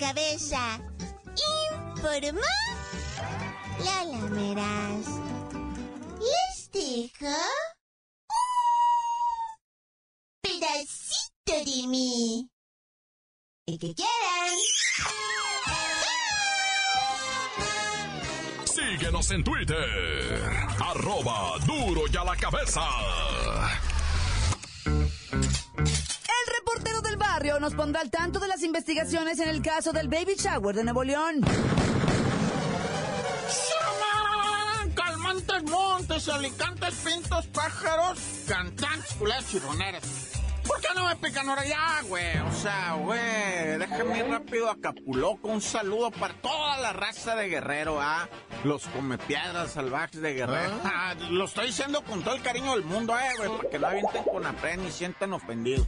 Cabeza. 0.03 0.79
Informó 1.95 2.41
Lola 3.79 4.29
Meraz. 4.36 5.07
Les 6.19 6.72
dejo 6.72 7.36
un 8.27 8.41
pedacito 10.41 11.53
de 11.65 11.88
mí. 11.88 12.50
El 13.65 13.79
que 13.79 13.95
quieran. 13.95 14.57
Síguenos 18.65 19.31
en 19.31 19.43
Twitter. 19.45 20.51
Arroba 20.81 21.57
duro 21.65 22.01
y 22.12 22.17
a 22.17 22.24
la 22.25 22.36
cabeza. 22.36 22.81
Barrio 27.43 27.59
nos 27.59 27.73
pondrá 27.73 28.00
al 28.00 28.09
tanto 28.09 28.39
de 28.39 28.47
las 28.47 28.63
investigaciones 28.63 29.38
en 29.38 29.50
el 29.50 29.62
caso 29.62 29.91
del 29.91 30.07
Baby 30.07 30.35
Shower 30.38 30.73
de 30.73 30.85
Nuevo 30.85 31.03
León. 31.03 31.41
Calmantes, 34.95 35.63
montes, 35.63 36.29
alicantes, 36.29 36.95
pintos, 37.03 37.47
pájaros, 37.47 38.17
cantantes, 38.47 39.13
culeras 39.15 39.45
chirroneras. 39.50 40.31
¿Por 40.65 40.79
qué 40.79 40.88
no 40.95 41.05
me 41.05 41.17
pican 41.17 41.50
ahora 41.50 41.65
ya, 41.65 42.01
güey? 42.07 42.38
O 42.38 42.51
sea, 42.53 42.93
güey, 42.93 43.77
déjame 43.77 44.19
ir 44.19 44.25
rápido 44.27 44.69
a 44.69 44.79
Capulco. 44.79 45.50
Un 45.50 45.59
saludo 45.59 46.12
para 46.12 46.35
toda 46.35 46.77
la 46.77 46.93
raza 46.93 47.35
de 47.35 47.50
Guerrero, 47.50 48.00
¿ah? 48.00 48.29
Los 48.63 48.88
comepiedras 48.88 49.71
salvajes 49.71 50.21
de 50.21 50.33
Guerrero. 50.33 50.79
Ah, 50.85 51.13
lo 51.29 51.43
estoy 51.43 51.67
diciendo 51.67 52.05
con 52.05 52.23
todo 52.23 52.35
el 52.35 52.41
cariño 52.41 52.71
del 52.71 52.85
mundo, 52.85 53.13
eh, 53.19 53.31
güey, 53.38 53.50
para 53.57 53.69
que 53.69 53.79
no 53.79 53.88
avienten 53.88 54.23
con 54.23 54.45
apren 54.45 54.81
ni 54.81 54.91
sientan 54.91 55.33
ofendidos. 55.33 55.85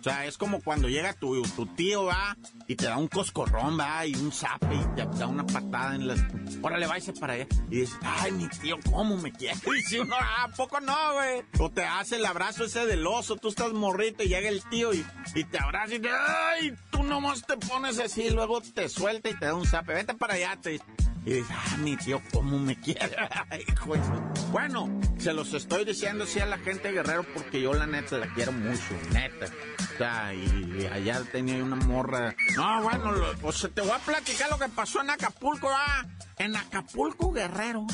O 0.00 0.02
sea, 0.02 0.26
es 0.26 0.38
como 0.38 0.60
cuando 0.62 0.88
llega 0.88 1.12
tu, 1.12 1.42
tío, 1.76 2.04
va, 2.04 2.36
y 2.66 2.76
te 2.76 2.86
da 2.86 2.96
un 2.96 3.08
coscorrón, 3.08 3.78
va, 3.78 4.06
y 4.06 4.14
un 4.14 4.30
zape, 4.30 4.74
y 4.74 4.94
te 4.94 5.04
da 5.18 5.26
una 5.26 5.44
patada 5.44 5.96
en 5.96 6.06
las... 6.06 6.20
Órale, 6.62 6.86
váyase 6.86 7.12
para 7.14 7.34
allá. 7.34 7.46
Y 7.68 7.80
dices, 7.80 7.98
ay, 8.02 8.32
mi 8.32 8.48
tío, 8.48 8.76
¿cómo 8.90 9.16
me 9.16 9.32
quiere? 9.32 9.58
Y 9.78 9.82
si 9.82 9.98
uno, 9.98 10.14
ah, 10.18 10.44
¿a 10.44 10.48
poco 10.48 10.80
no, 10.80 11.14
güey? 11.14 11.42
O 11.58 11.70
te 11.70 11.84
hace 11.84 12.16
el 12.16 12.26
abrazo 12.26 12.64
ese 12.64 12.86
del 12.86 13.06
oso, 13.06 13.36
tú 13.36 13.48
estás 13.48 13.72
morrito 13.72 14.22
y 14.22 14.28
llega 14.28 14.48
el 14.48 14.62
tío 14.64 14.92
y, 14.92 15.04
te 15.44 15.58
abraza 15.58 15.94
y 15.94 15.98
te, 16.00 16.10
ay, 16.10 16.74
tú 16.90 17.02
nomás 17.02 17.46
te 17.46 17.56
pones 17.56 17.98
así, 17.98 18.22
y 18.22 18.30
luego 18.30 18.60
te 18.60 18.88
suelta 18.88 19.30
y 19.30 19.34
te 19.34 19.46
da 19.46 19.54
un 19.54 19.66
zape. 19.66 19.94
Vete 19.94 20.14
para 20.14 20.34
allá, 20.34 20.58
te. 20.60 20.80
Y 21.28 21.34
dice, 21.34 21.52
ah, 21.54 21.76
mi 21.78 21.94
tío, 21.98 22.22
¿cómo 22.32 22.58
me 22.58 22.74
quiere? 22.80 23.14
Bueno, 24.50 24.88
se 25.18 25.34
los 25.34 25.52
estoy 25.52 25.84
diciendo 25.84 26.24
así 26.24 26.40
a 26.40 26.46
la 26.46 26.56
gente 26.58 26.90
Guerrero 26.90 27.22
porque 27.34 27.60
yo 27.60 27.74
la 27.74 27.86
neta 27.86 28.16
la 28.16 28.32
quiero 28.32 28.50
mucho, 28.52 28.80
neta. 29.12 29.46
O 29.94 29.98
sea, 29.98 30.32
y, 30.32 30.78
y 30.80 30.86
allá 30.86 31.22
tenía 31.30 31.62
una 31.62 31.76
morra. 31.76 32.34
No, 32.56 32.82
bueno, 32.82 33.12
lo- 33.12 33.34
pues 33.38 33.68
te 33.74 33.80
voy 33.82 33.90
a 33.90 33.98
platicar 33.98 34.48
lo 34.50 34.58
que 34.58 34.68
pasó 34.70 35.02
en 35.02 35.10
Acapulco, 35.10 35.68
ah. 35.70 36.06
En 36.38 36.56
Acapulco, 36.56 37.30
Guerrero. 37.30 37.86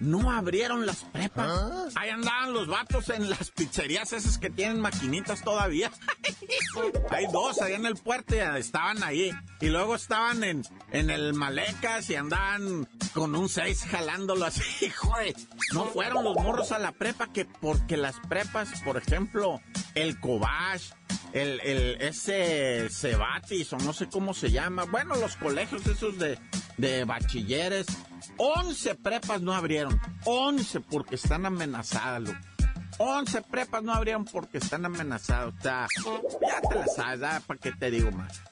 No 0.00 0.30
abrieron 0.30 0.86
las 0.86 1.04
prepas. 1.04 1.94
Ahí 1.96 2.10
andaban 2.10 2.52
los 2.52 2.66
vatos 2.66 3.08
en 3.10 3.30
las 3.30 3.50
pizzerías 3.50 4.12
esas 4.12 4.38
que 4.38 4.50
tienen 4.50 4.80
maquinitas 4.80 5.42
todavía. 5.42 5.90
Hay 7.10 7.26
dos 7.32 7.60
allá 7.60 7.76
en 7.76 7.86
el 7.86 7.96
puerto 7.96 8.34
y 8.34 8.38
estaban 8.38 9.02
ahí. 9.02 9.32
Y 9.60 9.66
luego 9.66 9.94
estaban 9.94 10.42
en, 10.44 10.62
en 10.90 11.10
el 11.10 11.34
Malecas 11.34 12.10
y 12.10 12.16
andaban 12.16 12.88
con 13.14 13.34
un 13.34 13.48
seis 13.48 13.84
jalándolo 13.84 14.46
así. 14.46 14.90
Joder, 14.96 15.34
no 15.72 15.86
fueron 15.86 16.24
los 16.24 16.34
morros 16.36 16.72
a 16.72 16.78
la 16.78 16.92
prepa 16.92 17.32
que 17.32 17.44
porque 17.44 17.96
las 17.96 18.16
prepas, 18.28 18.68
por 18.82 18.96
ejemplo, 18.96 19.60
el 19.94 20.18
Cobach, 20.20 20.82
el, 21.32 21.60
el, 21.60 22.00
ese 22.00 22.88
Cebatis 22.90 23.72
o 23.72 23.78
no 23.78 23.92
sé 23.92 24.08
cómo 24.08 24.34
se 24.34 24.50
llama. 24.50 24.84
Bueno, 24.84 25.16
los 25.16 25.36
colegios 25.36 25.86
esos 25.86 26.18
de, 26.18 26.38
de 26.78 27.04
bachilleres. 27.04 27.86
11 28.36 28.94
prepas 28.96 29.40
no 29.42 29.52
abrieron. 29.52 30.00
11 30.24 30.80
porque 30.80 31.16
están 31.16 31.46
amenazadas, 31.46 32.22
loco. 32.22 32.38
11 32.98 33.42
prepas 33.42 33.82
no 33.82 33.92
abrieron 33.92 34.24
porque 34.24 34.58
están 34.58 34.84
amenazados. 34.84 35.54
O 35.58 35.62
sea, 35.62 35.86
ya 36.40 36.60
te 36.68 36.74
la 36.74 36.86
sabes, 36.86 37.42
¿para 37.46 37.60
qué 37.60 37.72
te 37.72 37.90
digo 37.90 38.10
más? 38.12 38.42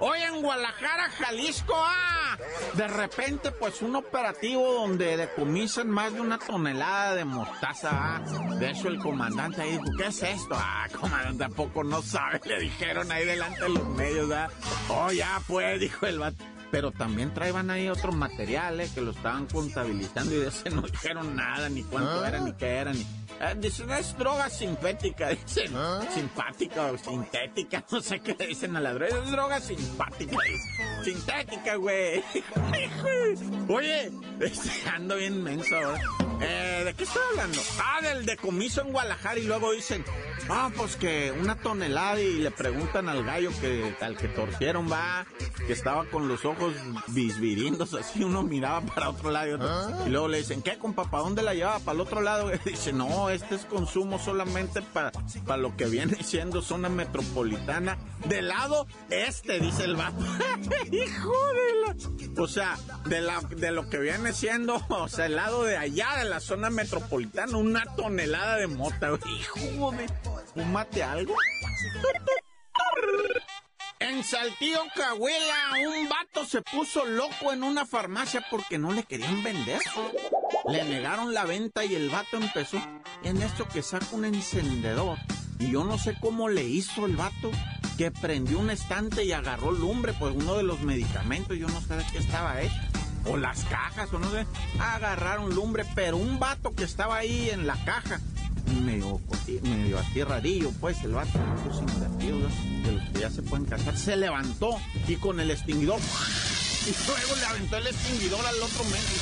Hoy 0.00 0.20
en 0.22 0.42
Guadalajara, 0.42 1.10
Jalisco, 1.10 1.74
ah, 1.76 2.36
de 2.74 2.86
repente, 2.86 3.50
pues 3.50 3.82
un 3.82 3.96
operativo 3.96 4.72
donde 4.72 5.16
decomisan 5.16 5.90
más 5.90 6.12
de 6.14 6.20
una 6.20 6.38
tonelada 6.38 7.16
de 7.16 7.24
mostaza. 7.24 7.90
ah. 7.92 8.20
De 8.60 8.70
hecho, 8.70 8.88
el 8.88 8.98
comandante 8.98 9.62
ahí 9.62 9.72
dijo: 9.72 9.84
¿Qué 9.96 10.06
es 10.06 10.22
esto? 10.22 10.54
Ah, 10.56 10.86
comandante, 11.00 11.38
tampoco 11.38 11.82
no 11.82 12.00
sabe. 12.02 12.40
Le 12.44 12.60
dijeron 12.60 13.10
ahí 13.10 13.24
delante 13.24 13.62
de 13.62 13.68
los 13.70 13.88
medios, 13.88 14.30
ah. 14.30 14.48
Oh, 14.88 15.10
ya, 15.10 15.40
pues, 15.48 15.80
dijo 15.80 16.06
el 16.06 16.18
vato. 16.20 16.44
Pero 16.70 16.92
también 16.92 17.32
traían 17.32 17.70
ahí 17.70 17.88
otros 17.88 18.14
materiales 18.14 18.90
que 18.92 19.00
lo 19.00 19.12
estaban 19.12 19.46
contabilizando 19.46 20.34
y 20.34 20.38
de 20.38 20.48
ese 20.48 20.70
no 20.70 20.82
dijeron 20.82 21.34
nada, 21.34 21.68
ni 21.68 21.82
cuánto 21.82 22.24
era, 22.24 22.40
ni 22.40 22.52
qué 22.52 22.66
era, 22.66 22.92
ni. 22.92 23.06
Eh, 23.40 23.54
dicen, 23.56 23.90
es 23.90 24.16
droga 24.18 24.50
sintética, 24.50 25.28
dicen. 25.46 25.72
Simpática 26.12 26.86
o 26.86 26.98
sintética, 26.98 27.84
no 27.90 28.00
sé 28.00 28.20
qué 28.20 28.36
le 28.38 28.48
dicen 28.48 28.76
a 28.76 28.80
la 28.80 28.92
droga. 28.92 29.18
Es 29.18 29.30
droga 29.30 29.60
simpática. 29.60 30.36
Sintética, 31.04 31.76
güey. 31.76 32.22
Oye, 33.68 34.10
este, 34.40 34.70
ando 34.90 35.16
bien 35.16 35.42
menso 35.42 35.76
ahora. 35.76 36.00
Eh, 36.40 36.82
¿De 36.84 36.94
qué 36.94 37.04
estoy 37.04 37.22
hablando? 37.30 37.58
Ah, 37.80 38.00
del 38.00 38.24
decomiso 38.24 38.82
en 38.82 38.92
Guadalajara 38.92 39.38
y 39.38 39.44
luego 39.44 39.72
dicen, 39.72 40.04
ah, 40.48 40.70
pues 40.76 40.96
que 40.96 41.32
una 41.32 41.56
tonelada 41.56 42.20
y 42.20 42.34
le 42.34 42.50
preguntan 42.50 43.08
al 43.08 43.24
gallo 43.24 43.50
que 43.60 43.94
al 44.00 44.16
que 44.16 44.28
torcieron 44.28 44.90
va, 44.90 45.26
que 45.66 45.72
estaba 45.72 46.04
con 46.06 46.28
los 46.28 46.44
ojos 46.44 46.57
bisbirindos 47.08 47.94
así, 47.94 48.24
uno 48.24 48.42
miraba 48.42 48.80
para 48.80 49.10
otro 49.10 49.30
lado 49.30 49.48
y 49.48 49.52
otro. 49.52 50.06
Y 50.06 50.10
luego 50.10 50.28
le 50.28 50.38
dicen, 50.38 50.62
¿qué, 50.62 50.78
compa? 50.78 51.10
¿Para 51.10 51.22
dónde 51.22 51.42
la 51.42 51.54
llevaba? 51.54 51.78
¿Para 51.80 51.94
el 51.94 52.00
otro 52.00 52.20
lado? 52.20 52.52
Y 52.54 52.58
dice, 52.70 52.92
no, 52.92 53.30
este 53.30 53.54
es 53.54 53.64
consumo 53.64 54.18
solamente 54.18 54.82
para 54.82 55.12
lo 55.56 55.76
que 55.76 55.86
viene 55.86 56.22
siendo 56.22 56.62
zona 56.62 56.88
metropolitana. 56.88 57.98
Del 58.26 58.48
lado 58.48 58.86
este, 59.10 59.60
dice 59.60 59.84
el 59.84 59.96
vato. 59.96 60.18
Hijo 60.92 61.34
de 61.52 62.36
la... 62.36 62.42
O 62.42 62.46
sea, 62.46 62.76
de, 63.06 63.20
la, 63.20 63.40
de 63.40 63.70
lo 63.70 63.88
que 63.88 63.98
viene 63.98 64.32
siendo, 64.32 64.80
o 64.88 65.08
sea, 65.08 65.26
el 65.26 65.36
lado 65.36 65.64
de 65.64 65.76
allá 65.76 66.16
de 66.18 66.24
la 66.24 66.40
zona 66.40 66.70
metropolitana, 66.70 67.56
una 67.56 67.84
tonelada 67.96 68.56
de 68.56 68.66
mota. 68.66 69.10
güey. 69.10 69.20
Hijo 69.40 69.92
de... 69.92 70.08
¿Fúmate 70.54 71.02
algo? 71.02 71.34
En 74.00 74.22
Saltillo, 74.22 74.84
Cahuela, 74.94 75.88
un 75.88 76.08
vato 76.08 76.44
se 76.44 76.62
puso 76.62 77.04
loco 77.04 77.52
en 77.52 77.64
una 77.64 77.84
farmacia 77.84 78.46
porque 78.48 78.78
no 78.78 78.92
le 78.92 79.02
querían 79.02 79.42
vender. 79.42 79.80
Le 80.68 80.84
negaron 80.84 81.34
la 81.34 81.44
venta 81.44 81.84
y 81.84 81.96
el 81.96 82.08
vato 82.08 82.36
empezó 82.36 82.80
en 83.24 83.42
esto 83.42 83.66
que 83.66 83.82
saca 83.82 84.06
un 84.12 84.24
encendedor. 84.24 85.18
Y 85.58 85.72
yo 85.72 85.82
no 85.82 85.98
sé 85.98 86.16
cómo 86.20 86.48
le 86.48 86.62
hizo 86.62 87.06
el 87.06 87.16
vato 87.16 87.50
que 87.96 88.12
prendió 88.12 88.60
un 88.60 88.70
estante 88.70 89.24
y 89.24 89.32
agarró 89.32 89.72
lumbre, 89.72 90.12
pues 90.12 90.32
uno 90.32 90.56
de 90.56 90.62
los 90.62 90.80
medicamentos, 90.80 91.58
yo 91.58 91.66
no 91.66 91.80
sé 91.80 91.96
de 91.96 92.04
qué 92.12 92.18
estaba 92.18 92.60
hecho. 92.60 92.76
O 93.24 93.36
las 93.36 93.64
cajas, 93.64 94.12
o 94.12 94.20
no 94.20 94.30
sé. 94.30 94.46
Agarraron 94.78 95.52
lumbre, 95.52 95.84
pero 95.96 96.16
un 96.16 96.38
vato 96.38 96.72
que 96.72 96.84
estaba 96.84 97.16
ahí 97.16 97.50
en 97.50 97.66
la 97.66 97.74
caja, 97.84 98.20
medio, 98.68 99.20
coti- 99.28 99.60
medio 99.62 99.98
así 99.98 100.22
rarillo, 100.24 100.70
pues 100.80 101.02
el 101.04 101.12
vato, 101.12 101.38
los 101.66 101.78
invertidos, 101.78 102.52
de 102.84 102.92
los 102.92 103.08
que 103.10 103.20
ya 103.20 103.30
se 103.30 103.42
pueden 103.42 103.66
casar, 103.66 103.96
se 103.96 104.16
levantó 104.16 104.76
y 105.06 105.16
con 105.16 105.40
el 105.40 105.50
extinguidor, 105.50 106.00
y 106.86 106.94
luego 107.06 107.36
le 107.36 107.44
aventó 107.46 107.76
el 107.76 107.86
extinguidor 107.86 108.44
al 108.46 108.56
otro 108.62 108.84
medio. 108.84 109.18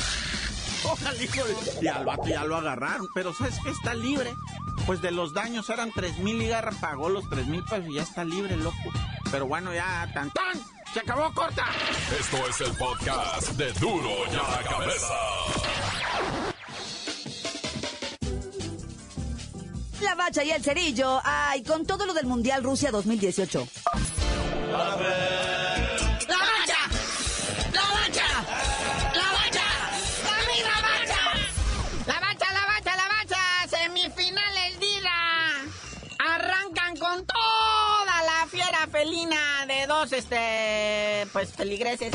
Ojalá, 0.83 1.23
hijo 1.23 1.43
de- 1.43 1.85
Y 1.85 1.87
al 1.87 2.05
vato 2.05 2.27
ya 2.27 2.43
lo 2.43 2.55
agarraron, 2.57 3.07
pero 3.13 3.33
¿sabes 3.33 3.55
qué? 3.63 3.71
Está 3.71 3.93
libre. 3.93 4.33
Pues 4.85 5.01
de 5.01 5.11
los 5.11 5.33
daños 5.33 5.69
eran 5.69 5.91
tres 5.91 6.17
mil 6.19 6.41
y 6.41 6.47
Garra 6.47 6.71
pagó 6.79 7.09
los 7.09 7.27
tres 7.29 7.45
mil 7.47 7.61
pesos 7.63 7.87
y 7.89 7.95
ya 7.95 8.03
está 8.03 8.23
libre, 8.23 8.55
loco. 8.55 8.77
Pero 9.31 9.45
bueno, 9.47 9.73
ya, 9.73 10.09
tan 10.13 10.31
tan, 10.31 10.57
se 10.93 11.01
acabó 11.01 11.33
corta. 11.33 11.65
Esto 12.17 12.37
es 12.47 12.61
el 12.61 12.71
podcast 12.77 13.49
de 13.57 13.73
Duro 13.73 14.09
y 14.31 14.35
a 14.35 14.49
la 14.49 14.63
Cabeza. 14.69 15.13
La 20.01 20.15
bacha 20.15 20.43
y 20.43 20.51
el 20.51 20.63
cerillo. 20.63 21.19
Ay, 21.23 21.63
con 21.63 21.85
todo 21.85 22.05
lo 22.05 22.13
del 22.13 22.25
Mundial 22.25 22.61
Rusia 22.63 22.91
2018. 22.91 23.67
¡La 24.71 24.77
bacha! 24.77 24.87
¡La 27.73 27.81
bacha! 27.81 28.27
¡La 29.13 29.31
bacha! 29.31 29.63
¡Dame 30.23 30.61
la 30.63 30.81
bacha! 30.81 31.19
La 32.05 32.19
bacha, 32.19 32.53
la 32.53 32.65
bacha, 32.67 32.95
la 32.95 33.07
bacha, 33.07 33.39
semifinales. 33.69 34.67
Arrancan 36.19 36.97
con 36.97 37.25
toda 37.25 38.23
la 38.25 38.45
fiera 38.49 38.87
felina 38.91 39.65
de 39.67 39.87
dos, 39.87 40.11
este, 40.11 41.25
pues, 41.31 41.53
feligreses. 41.53 42.11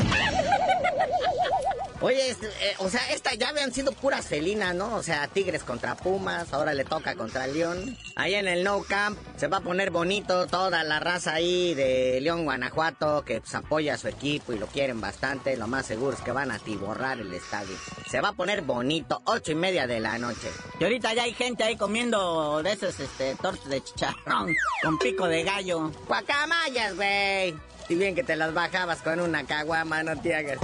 Oye, 2.03 2.31
eh, 2.31 2.75
o 2.79 2.89
sea, 2.89 2.99
esta 3.11 3.33
ya 3.33 3.47
habían 3.47 3.73
sido 3.73 3.93
puras 3.93 4.27
felinas, 4.27 4.75
¿no? 4.75 4.93
O 4.97 5.01
sea, 5.01 5.25
Tigres 5.29 5.63
contra 5.63 5.95
Pumas, 5.95 6.51
ahora 6.51 6.73
le 6.73 6.83
toca 6.83 7.15
contra 7.15 7.47
León. 7.47 7.97
Ahí 8.17 8.35
en 8.35 8.45
el 8.49 8.61
No 8.61 8.83
Camp 8.83 9.17
se 9.37 9.47
va 9.47 9.57
a 9.57 9.61
poner 9.61 9.89
bonito 9.89 10.45
toda 10.47 10.83
la 10.83 10.99
raza 10.99 11.35
ahí 11.35 11.73
de 11.73 12.19
León, 12.19 12.43
Guanajuato, 12.43 13.23
que 13.23 13.39
pues, 13.39 13.55
apoya 13.55 13.93
a 13.93 13.97
su 13.97 14.09
equipo 14.09 14.51
y 14.51 14.59
lo 14.59 14.67
quieren 14.67 14.99
bastante. 14.99 15.55
Lo 15.55 15.67
más 15.67 15.85
seguro 15.85 16.13
es 16.13 16.21
que 16.21 16.33
van 16.33 16.51
a 16.51 16.59
tiborrar 16.59 17.21
el 17.21 17.33
estadio. 17.33 17.77
Se 18.11 18.19
va 18.19 18.29
a 18.29 18.33
poner 18.33 18.63
bonito, 18.63 19.21
ocho 19.23 19.53
y 19.53 19.55
media 19.55 19.87
de 19.87 20.01
la 20.01 20.17
noche. 20.17 20.49
Y 20.81 20.83
ahorita 20.83 21.13
ya 21.13 21.23
hay 21.23 21.33
gente 21.33 21.63
ahí 21.63 21.77
comiendo 21.77 22.61
de 22.61 22.73
esos, 22.73 22.99
este, 22.99 23.35
tortas 23.35 23.69
de 23.69 23.81
chicharrón 23.81 24.53
con 24.83 24.99
pico 24.99 25.25
de 25.25 25.43
gallo. 25.43 25.89
Guacamayas, 26.05 26.97
güey. 26.97 27.55
Si 27.87 27.95
bien 27.95 28.13
que 28.13 28.23
te 28.23 28.35
las 28.35 28.53
bajabas 28.53 29.01
con 29.01 29.21
una 29.21 29.45
caguama, 29.45 30.03
no 30.03 30.19
te 30.19 30.35
hagas. 30.35 30.59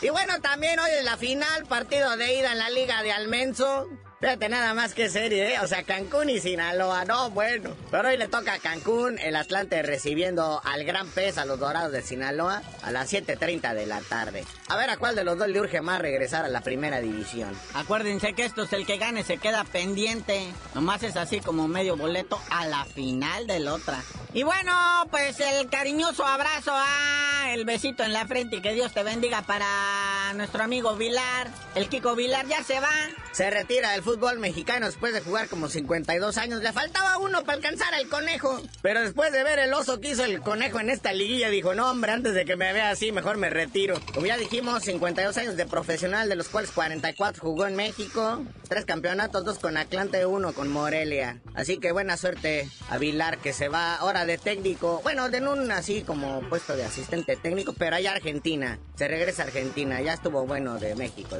Y 0.00 0.10
bueno, 0.10 0.40
también 0.40 0.78
hoy 0.78 0.90
en 0.96 1.04
la 1.04 1.16
final, 1.16 1.66
partido 1.66 2.16
de 2.16 2.34
ida 2.34 2.52
en 2.52 2.58
la 2.58 2.70
Liga 2.70 3.02
de 3.02 3.12
Almenso. 3.12 3.88
Fíjate 4.20 4.48
nada 4.48 4.74
más 4.74 4.94
que 4.94 5.08
serie, 5.08 5.54
¿eh? 5.54 5.60
O 5.62 5.68
sea, 5.68 5.84
Cancún 5.84 6.28
y 6.28 6.40
Sinaloa, 6.40 7.04
no, 7.04 7.30
bueno. 7.30 7.76
Pero 7.88 8.08
hoy 8.08 8.16
le 8.16 8.26
toca 8.26 8.54
a 8.54 8.58
Cancún, 8.58 9.16
el 9.20 9.36
Atlante 9.36 9.80
recibiendo 9.84 10.60
al 10.64 10.82
Gran 10.82 11.08
Pez, 11.08 11.38
a 11.38 11.44
los 11.44 11.60
Dorados 11.60 11.92
de 11.92 12.02
Sinaloa, 12.02 12.62
a 12.82 12.90
las 12.90 13.12
7.30 13.12 13.74
de 13.74 13.86
la 13.86 14.00
tarde. 14.00 14.44
A 14.66 14.76
ver 14.76 14.90
a 14.90 14.96
cuál 14.96 15.14
de 15.14 15.22
los 15.22 15.38
dos 15.38 15.46
le 15.46 15.60
urge 15.60 15.82
más 15.82 16.00
regresar 16.00 16.44
a 16.44 16.48
la 16.48 16.62
primera 16.62 17.00
división. 17.00 17.56
Acuérdense 17.74 18.32
que 18.32 18.44
esto 18.44 18.64
es 18.64 18.72
el 18.72 18.86
que 18.86 18.98
gane, 18.98 19.22
se 19.22 19.38
queda 19.38 19.62
pendiente. 19.62 20.48
Nomás 20.74 21.04
es 21.04 21.16
así 21.16 21.38
como 21.38 21.68
medio 21.68 21.96
boleto 21.96 22.40
a 22.50 22.66
la 22.66 22.86
final 22.86 23.46
del 23.46 23.68
otra. 23.68 24.02
Y 24.34 24.42
bueno, 24.42 24.72
pues 25.10 25.38
el 25.38 25.70
cariñoso 25.70 26.26
abrazo, 26.26 26.72
ah, 26.74 27.50
el 27.52 27.64
besito 27.64 28.02
en 28.02 28.12
la 28.12 28.26
frente 28.26 28.56
y 28.56 28.60
que 28.60 28.74
Dios 28.74 28.92
te 28.92 29.04
bendiga 29.04 29.42
para 29.42 30.32
nuestro 30.34 30.62
amigo 30.64 30.96
Vilar. 30.96 31.48
El 31.76 31.88
Kiko 31.88 32.16
Vilar 32.16 32.46
ya 32.46 32.64
se 32.64 32.80
va. 32.80 32.90
Se 33.32 33.48
retira 33.50 33.92
del 33.92 34.02
fútbol 34.08 34.38
mexicano 34.38 34.86
después 34.86 35.12
de 35.12 35.20
jugar 35.20 35.48
como 35.48 35.68
52 35.68 36.38
años. 36.38 36.62
Le 36.62 36.72
faltaba 36.72 37.18
uno 37.18 37.44
para 37.44 37.58
alcanzar 37.58 37.92
al 37.92 38.08
conejo. 38.08 38.58
Pero 38.80 39.02
después 39.02 39.32
de 39.32 39.44
ver 39.44 39.58
el 39.58 39.74
oso 39.74 40.00
que 40.00 40.12
hizo 40.12 40.24
el 40.24 40.40
conejo 40.40 40.80
en 40.80 40.88
esta 40.88 41.12
liguilla, 41.12 41.50
dijo, 41.50 41.74
no 41.74 41.90
hombre, 41.90 42.12
antes 42.12 42.32
de 42.32 42.46
que 42.46 42.56
me 42.56 42.72
vea 42.72 42.88
así, 42.88 43.12
mejor 43.12 43.36
me 43.36 43.50
retiro. 43.50 44.00
Como 44.14 44.24
ya 44.24 44.38
dijimos, 44.38 44.84
52 44.84 45.36
años 45.36 45.58
de 45.58 45.66
profesional, 45.66 46.30
de 46.30 46.36
los 46.36 46.48
cuales 46.48 46.70
44 46.70 47.42
jugó 47.42 47.66
en 47.66 47.76
México. 47.76 48.42
Tres 48.66 48.86
campeonatos, 48.86 49.44
dos 49.44 49.58
con 49.58 49.76
Atlante, 49.76 50.24
uno 50.24 50.54
con 50.54 50.72
Morelia. 50.72 51.42
Así 51.54 51.76
que 51.76 51.92
buena 51.92 52.16
suerte 52.16 52.66
a 52.88 52.96
Vilar, 52.96 53.36
que 53.36 53.52
se 53.52 53.68
va 53.68 53.96
ahora 53.96 54.24
de 54.24 54.38
técnico. 54.38 55.00
Bueno, 55.02 55.26
en 55.26 55.48
un 55.48 55.70
así 55.70 56.00
como 56.00 56.40
puesto 56.48 56.74
de 56.76 56.84
asistente 56.86 57.36
técnico, 57.36 57.74
pero 57.74 57.96
allá 57.96 58.12
Argentina. 58.12 58.78
Se 58.96 59.06
regresa 59.06 59.42
a 59.42 59.46
Argentina, 59.46 60.00
ya 60.00 60.14
estuvo 60.14 60.46
bueno 60.46 60.78
de 60.78 60.94
México. 60.94 61.36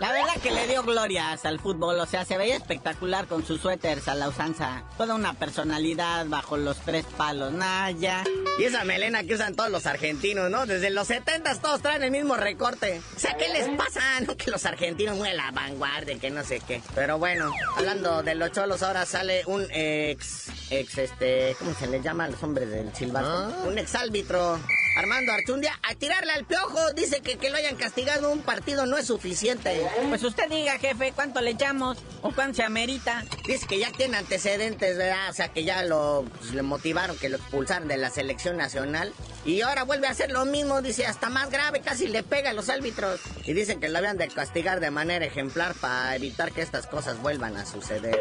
La 0.00 0.12
verdad 0.12 0.34
que 0.40 0.52
le 0.52 0.68
dio 0.68 0.84
glorias 0.84 1.44
al 1.44 1.58
fútbol, 1.58 1.98
o 1.98 2.06
sea, 2.06 2.24
se 2.24 2.38
veía 2.38 2.54
espectacular 2.54 3.26
con 3.26 3.44
sus 3.44 3.60
suéteres 3.60 4.06
a 4.06 4.14
la 4.14 4.28
usanza. 4.28 4.84
Toda 4.96 5.16
una 5.16 5.34
personalidad 5.34 6.26
bajo 6.26 6.56
los 6.56 6.78
tres 6.78 7.04
palos, 7.16 7.52
Naya. 7.52 8.22
Y 8.60 8.64
esa 8.64 8.84
melena 8.84 9.24
que 9.24 9.34
usan 9.34 9.56
todos 9.56 9.70
los 9.70 9.86
argentinos, 9.86 10.50
¿no? 10.50 10.66
Desde 10.66 10.90
los 10.90 11.08
70 11.08 11.52
todos 11.60 11.82
traen 11.82 12.04
el 12.04 12.12
mismo 12.12 12.36
recorte. 12.36 13.00
O 13.16 13.18
sea, 13.18 13.36
¿qué 13.36 13.48
les 13.48 13.68
pasa? 13.76 14.00
No 14.24 14.36
que 14.36 14.52
los 14.52 14.64
argentinos 14.66 15.16
muy 15.16 15.30
a 15.30 15.34
la 15.34 15.50
vanguardia, 15.50 16.16
que 16.18 16.30
no 16.30 16.44
sé 16.44 16.60
qué. 16.60 16.80
Pero 16.94 17.18
bueno, 17.18 17.52
hablando 17.76 18.22
de 18.22 18.36
los 18.36 18.52
cholos, 18.52 18.84
ahora 18.84 19.04
sale 19.04 19.42
un 19.46 19.66
ex, 19.70 20.48
ex, 20.70 20.98
este, 20.98 21.56
¿cómo 21.58 21.74
se 21.74 21.88
le 21.88 22.00
llama 22.00 22.24
a 22.24 22.28
los 22.28 22.42
hombres 22.44 22.70
del 22.70 22.94
silbato? 22.94 23.48
Un 23.66 23.78
ex 23.78 23.96
árbitro. 23.96 24.60
Armando 24.98 25.32
Archundia, 25.32 25.78
a 25.88 25.94
tirarle 25.94 26.32
al 26.32 26.44
piojo, 26.44 26.92
dice 26.92 27.20
que 27.20 27.38
que 27.38 27.50
lo 27.50 27.56
hayan 27.56 27.76
castigado 27.76 28.32
un 28.32 28.42
partido 28.42 28.84
no 28.84 28.96
es 28.96 29.06
suficiente. 29.06 29.86
Pues 30.08 30.24
usted 30.24 30.48
diga, 30.50 30.76
jefe, 30.80 31.12
¿cuánto 31.14 31.40
le 31.40 31.50
echamos? 31.50 31.98
¿O 32.20 32.32
cuánto 32.32 32.56
se 32.56 32.62
amerita? 32.64 33.24
Dice 33.46 33.68
que 33.68 33.78
ya 33.78 33.92
tiene 33.92 34.16
antecedentes, 34.16 34.96
¿verdad? 34.96 35.30
O 35.30 35.32
sea, 35.34 35.52
que 35.52 35.62
ya 35.62 35.84
lo 35.84 36.24
pues, 36.40 36.52
le 36.52 36.62
motivaron, 36.62 37.16
que 37.16 37.28
lo 37.28 37.36
expulsaron 37.36 37.86
de 37.86 37.96
la 37.96 38.10
selección 38.10 38.56
nacional. 38.56 39.14
Y 39.44 39.60
ahora 39.60 39.84
vuelve 39.84 40.08
a 40.08 40.10
hacer 40.10 40.32
lo 40.32 40.44
mismo, 40.44 40.82
dice, 40.82 41.06
hasta 41.06 41.28
más 41.28 41.48
grave, 41.48 41.80
casi 41.80 42.08
le 42.08 42.24
pega 42.24 42.50
a 42.50 42.52
los 42.52 42.68
árbitros. 42.68 43.20
Y 43.44 43.52
dicen 43.52 43.78
que 43.78 43.88
lo 43.88 43.98
habían 43.98 44.18
de 44.18 44.26
castigar 44.26 44.80
de 44.80 44.90
manera 44.90 45.24
ejemplar 45.24 45.74
para 45.74 46.16
evitar 46.16 46.50
que 46.50 46.62
estas 46.62 46.88
cosas 46.88 47.22
vuelvan 47.22 47.56
a 47.56 47.64
suceder. 47.66 48.20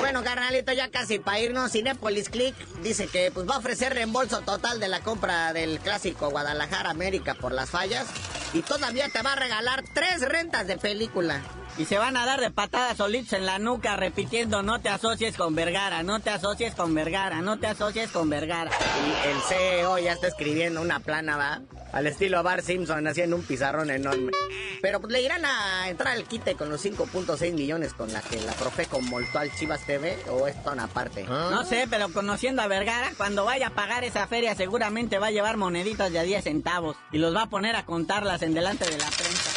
Bueno, 0.00 0.22
carnalito, 0.22 0.72
ya 0.72 0.90
casi 0.90 1.18
para 1.18 1.40
irnos, 1.40 1.72
Cinepolis 1.72 2.28
Click 2.28 2.54
dice 2.82 3.06
que 3.06 3.30
pues 3.30 3.48
va 3.48 3.54
a 3.54 3.58
ofrecer 3.58 3.94
reembolso 3.94 4.40
total 4.42 4.80
de 4.80 4.88
la 4.88 5.00
compra 5.00 5.52
del 5.52 5.80
clásico 5.80 6.30
Guadalajara 6.30 6.90
América 6.90 7.34
por 7.34 7.52
las 7.52 7.70
fallas 7.70 8.06
y 8.52 8.62
todavía 8.62 9.08
te 9.08 9.22
va 9.22 9.32
a 9.32 9.36
regalar 9.36 9.82
tres 9.94 10.20
rentas 10.20 10.66
de 10.66 10.76
película. 10.76 11.40
Y 11.78 11.86
se 11.86 11.96
van 11.96 12.18
a 12.18 12.26
dar 12.26 12.40
de 12.40 12.50
patadas 12.50 12.98
solitos 12.98 13.32
en 13.32 13.46
la 13.46 13.58
nuca 13.58 13.96
repitiendo 13.96 14.62
no 14.62 14.80
te 14.80 14.90
asocies 14.90 15.36
con 15.36 15.54
Vergara, 15.54 16.02
no 16.02 16.20
te 16.20 16.28
asocies 16.28 16.74
con 16.74 16.94
Vergara, 16.94 17.40
no 17.40 17.58
te 17.58 17.66
asocies 17.66 18.10
con 18.10 18.28
Vergara. 18.28 18.70
Y 18.70 19.28
el 19.28 19.40
CEO 19.40 19.98
ya 19.98 20.12
está 20.12 20.28
escribiendo 20.28 20.82
una 20.82 21.00
plana, 21.00 21.38
¿va? 21.38 21.62
Al 21.92 22.06
estilo 22.06 22.42
Bar 22.42 22.62
Simpson, 22.62 23.06
haciendo 23.06 23.36
un 23.36 23.42
pizarrón 23.42 23.90
enorme. 23.90 24.32
Pero 24.80 25.00
pues, 25.00 25.12
le 25.12 25.22
irán 25.22 25.44
a 25.44 25.88
entrar 25.88 26.14
al 26.14 26.24
quite 26.24 26.54
con 26.54 26.68
los 26.70 26.84
5.6 26.84 27.52
millones 27.52 27.94
con 27.94 28.12
la 28.12 28.20
que 28.20 28.40
la 28.40 28.52
Profeco 28.52 29.00
moltó 29.00 29.38
al 29.38 29.54
Chivas 29.54 29.84
TV 29.86 30.16
o 30.30 30.46
esto 30.46 30.72
una 30.72 30.88
parte. 30.88 31.24
No 31.24 31.64
sé, 31.64 31.86
pero 31.88 32.08
conociendo 32.12 32.62
a 32.62 32.66
Vergara, 32.66 33.12
cuando 33.16 33.44
vaya 33.44 33.68
a 33.68 33.74
pagar 33.74 34.04
esa 34.04 34.26
feria 34.26 34.54
seguramente 34.54 35.18
va 35.18 35.28
a 35.28 35.30
llevar 35.30 35.56
moneditas 35.56 36.10
de 36.10 36.18
a 36.18 36.22
10 36.22 36.44
centavos 36.44 36.96
y 37.12 37.18
los 37.18 37.34
va 37.34 37.42
a 37.42 37.50
poner 37.50 37.76
a 37.76 37.84
contarlas 37.84 38.42
en 38.42 38.54
delante 38.54 38.84
de 38.84 38.98
la 38.98 39.10
prensa. 39.10 39.50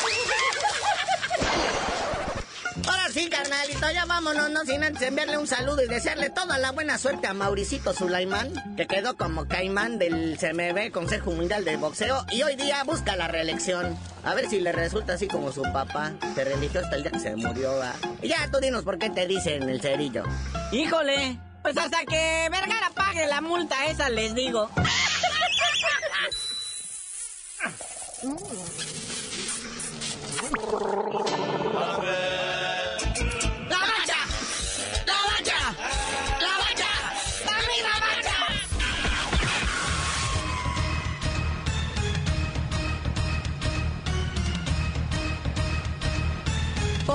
Ahora 2.83 3.09
sí, 3.09 3.29
carnalito, 3.29 3.89
ya 3.91 4.05
vámonos, 4.05 4.49
no 4.49 4.65
sin 4.65 4.83
antes 4.83 5.01
enviarle 5.01 5.37
un 5.37 5.47
saludo 5.47 5.81
y 5.81 5.87
desearle 5.87 6.29
toda 6.29 6.57
la 6.57 6.71
buena 6.71 6.97
suerte 6.97 7.27
a 7.27 7.33
Mauricito 7.33 7.93
Sulaimán, 7.93 8.51
que 8.75 8.85
quedó 8.85 9.15
como 9.15 9.47
caimán 9.47 9.97
del 9.97 10.37
CMB, 10.37 10.91
Consejo 10.91 11.31
Mundial 11.31 11.63
de 11.63 11.77
Boxeo, 11.77 12.25
y 12.31 12.43
hoy 12.43 12.57
día 12.57 12.83
busca 12.83 13.15
la 13.15 13.29
reelección. 13.29 13.97
A 14.25 14.33
ver 14.33 14.49
si 14.49 14.59
le 14.59 14.73
resulta 14.73 15.13
así 15.13 15.27
como 15.27 15.53
su 15.53 15.61
papá, 15.61 16.13
se 16.35 16.43
religió 16.43 16.81
hasta 16.81 16.97
el 16.97 17.03
día 17.03 17.11
que 17.11 17.19
se 17.19 17.35
murió, 17.35 17.77
¿va? 17.77 17.93
Y 18.21 18.27
ya 18.27 18.49
tú 18.51 18.59
dinos 18.59 18.83
por 18.83 18.99
qué 18.99 19.09
te 19.09 19.25
dicen 19.25 19.69
el 19.69 19.79
cerillo. 19.79 20.23
Híjole, 20.73 21.39
pues 21.61 21.77
hasta 21.77 22.03
que 22.03 22.49
Vergara 22.51 22.91
pague 22.93 23.25
la 23.27 23.39
multa 23.39 23.85
esa 23.85 24.09
les 24.09 24.35
digo. 24.35 24.69